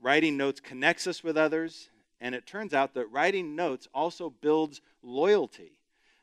Writing 0.00 0.36
notes 0.36 0.60
connects 0.60 1.06
us 1.06 1.24
with 1.24 1.36
others, 1.36 1.88
and 2.20 2.34
it 2.34 2.46
turns 2.46 2.74
out 2.74 2.94
that 2.94 3.06
writing 3.06 3.56
notes 3.56 3.88
also 3.94 4.30
builds 4.30 4.80
loyalty 5.02 5.78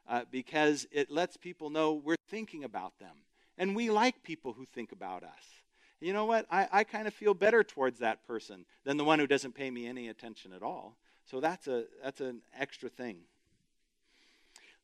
uh, 0.07 0.23
because 0.29 0.87
it 0.91 1.09
lets 1.09 1.37
people 1.37 1.69
know 1.69 1.93
we're 1.93 2.15
thinking 2.29 2.63
about 2.63 2.97
them. 2.99 3.15
And 3.57 3.75
we 3.75 3.89
like 3.89 4.23
people 4.23 4.53
who 4.53 4.65
think 4.65 4.91
about 4.91 5.23
us. 5.23 5.61
You 5.99 6.13
know 6.13 6.25
what? 6.25 6.47
I, 6.49 6.67
I 6.71 6.83
kind 6.83 7.07
of 7.07 7.13
feel 7.13 7.33
better 7.33 7.63
towards 7.63 7.99
that 7.99 8.25
person 8.25 8.65
than 8.83 8.97
the 8.97 9.03
one 9.03 9.19
who 9.19 9.27
doesn't 9.27 9.53
pay 9.53 9.69
me 9.69 9.87
any 9.87 10.09
attention 10.09 10.51
at 10.53 10.63
all. 10.63 10.97
So 11.25 11.39
that's, 11.39 11.67
a, 11.67 11.85
that's 12.03 12.21
an 12.21 12.41
extra 12.57 12.89
thing. 12.89 13.17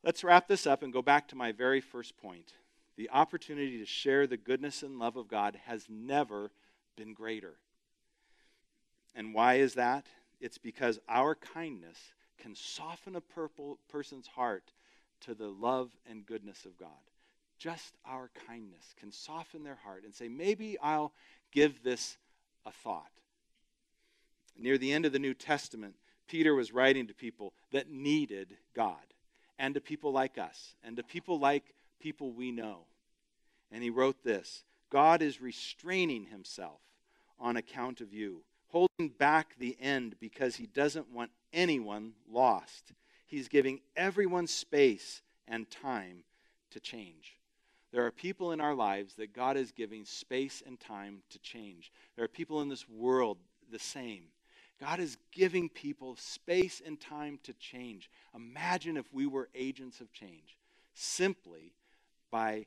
Let's 0.04 0.24
wrap 0.24 0.48
this 0.48 0.66
up 0.66 0.84
and 0.84 0.94
go 0.94 1.02
back 1.02 1.28
to 1.30 1.36
my 1.36 1.52
very 1.52 1.82
first 1.82 2.18
point. 2.18 2.54
The 2.96 3.10
opportunity 3.10 3.78
to 3.80 3.86
share 3.86 4.26
the 4.26 4.38
goodness 4.38 4.82
and 4.84 5.00
love 5.00 5.18
of 5.18 5.28
God 5.28 5.60
has 5.66 5.86
never 5.90 6.52
been 6.96 7.14
greater. 7.14 7.56
And 9.16 9.34
why 9.34 9.56
is 9.56 9.74
that? 9.74 10.06
It's 10.40 10.58
because 10.58 11.00
our 11.10 11.36
kindness 11.36 11.98
can 12.38 12.56
soften 12.56 13.16
a 13.16 13.22
purple 13.22 13.80
person's 13.90 14.28
heart 14.28 14.72
to 15.22 15.34
the 15.34 15.48
love 15.48 15.90
and 16.10 16.26
goodness 16.26 16.66
of 16.66 16.78
God. 16.78 16.90
Just 17.58 17.96
our 18.08 18.30
kindness 18.48 18.94
can 19.00 19.12
soften 19.12 19.64
their 19.64 19.80
heart 19.84 20.04
and 20.04 20.14
say, 20.14 20.28
maybe 20.28 20.78
I'll 20.82 21.12
give 21.52 21.84
this 21.84 22.18
a 22.66 22.72
thought. 22.72 23.12
Near 24.56 24.78
the 24.78 24.94
end 24.94 25.06
of 25.06 25.12
the 25.12 25.20
New 25.20 25.34
Testament, 25.34 25.96
Peter 26.28 26.54
was 26.54 26.72
writing 26.72 27.08
to 27.08 27.14
people 27.14 27.54
that 27.72 27.90
needed 27.90 28.56
God 28.76 28.96
and 29.58 29.74
to 29.74 29.82
people 29.82 30.12
like 30.12 30.38
us 30.38 30.76
and 30.84 30.98
to 30.98 31.04
people 31.04 31.40
like 31.40 31.74
people 32.00 32.32
we 32.32 32.52
know. 32.52 32.86
And 33.72 33.84
he 33.84 33.90
wrote 33.90 34.24
this 34.24 34.64
God 34.90 35.22
is 35.22 35.42
restraining 35.42 36.26
himself 36.26 36.80
on 37.40 37.58
account 37.58 38.02
of 38.02 38.14
you 38.14 38.44
holding 38.70 39.10
back 39.18 39.56
the 39.58 39.78
end 39.80 40.16
because 40.20 40.56
he 40.56 40.68
doesn't 40.68 41.12
want 41.12 41.32
anyone 41.54 42.14
lost. 42.30 42.92
He's 43.26 43.48
giving 43.48 43.82
everyone 43.96 44.48
space 44.48 45.22
and 45.48 45.70
time 45.70 46.24
to 46.72 46.80
change. 46.80 47.38
There 47.92 48.06
are 48.06 48.12
people 48.12 48.52
in 48.52 48.62
our 48.62 48.76
lives 48.76 49.16
that 49.16 49.34
God 49.34 49.58
is 49.58 49.72
giving 49.72 50.06
space 50.06 50.62
and 50.66 50.80
time 50.80 51.22
to 51.30 51.40
change. 51.40 51.92
There 52.16 52.26
are 52.26 52.30
people 52.30 52.62
in 52.62 52.70
this 52.70 52.88
world 52.88 53.38
the 53.72 53.80
same. 53.80 54.24
God 54.80 55.00
is 55.00 55.18
giving 55.32 55.70
people 55.70 56.16
space 56.18 56.82
and 56.86 57.00
time 57.00 57.40
to 57.44 57.54
change. 57.54 58.10
Imagine 58.36 58.96
if 58.96 59.12
we 59.12 59.26
were 59.26 59.50
agents 59.56 60.02
of 60.02 60.12
change 60.14 60.58
simply 60.94 61.74
by 62.30 62.66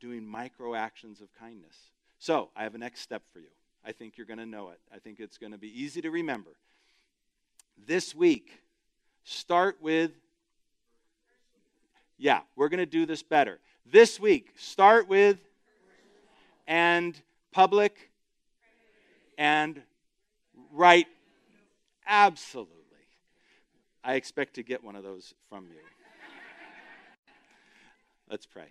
doing 0.00 0.24
micro 0.26 0.74
actions 0.74 1.20
of 1.20 1.28
kindness. 1.38 1.76
So, 2.18 2.50
I 2.54 2.62
have 2.64 2.74
a 2.74 2.78
next 2.78 3.00
step 3.00 3.22
for 3.32 3.40
you. 3.40 3.48
I 3.84 3.92
think 3.92 4.16
you're 4.16 4.26
going 4.26 4.38
to 4.38 4.46
know 4.46 4.70
it. 4.70 4.78
I 4.94 4.98
think 4.98 5.20
it's 5.20 5.38
going 5.38 5.52
to 5.52 5.58
be 5.58 5.82
easy 5.82 6.00
to 6.02 6.10
remember. 6.10 6.50
This 7.86 8.14
week, 8.14 8.62
start 9.24 9.78
with, 9.80 10.12
yeah, 12.18 12.40
we're 12.56 12.68
going 12.68 12.78
to 12.78 12.86
do 12.86 13.06
this 13.06 13.22
better. 13.22 13.58
This 13.86 14.20
week, 14.20 14.52
start 14.56 15.08
with, 15.08 15.38
and 16.66 17.20
public, 17.52 18.10
and 19.38 19.80
right. 20.72 21.06
Absolutely. 22.10 22.74
I 24.02 24.14
expect 24.14 24.54
to 24.54 24.64
get 24.64 24.82
one 24.82 24.96
of 24.96 25.04
those 25.04 25.32
from 25.48 25.66
you. 25.70 25.78
Let's 28.28 28.46
pray. 28.46 28.66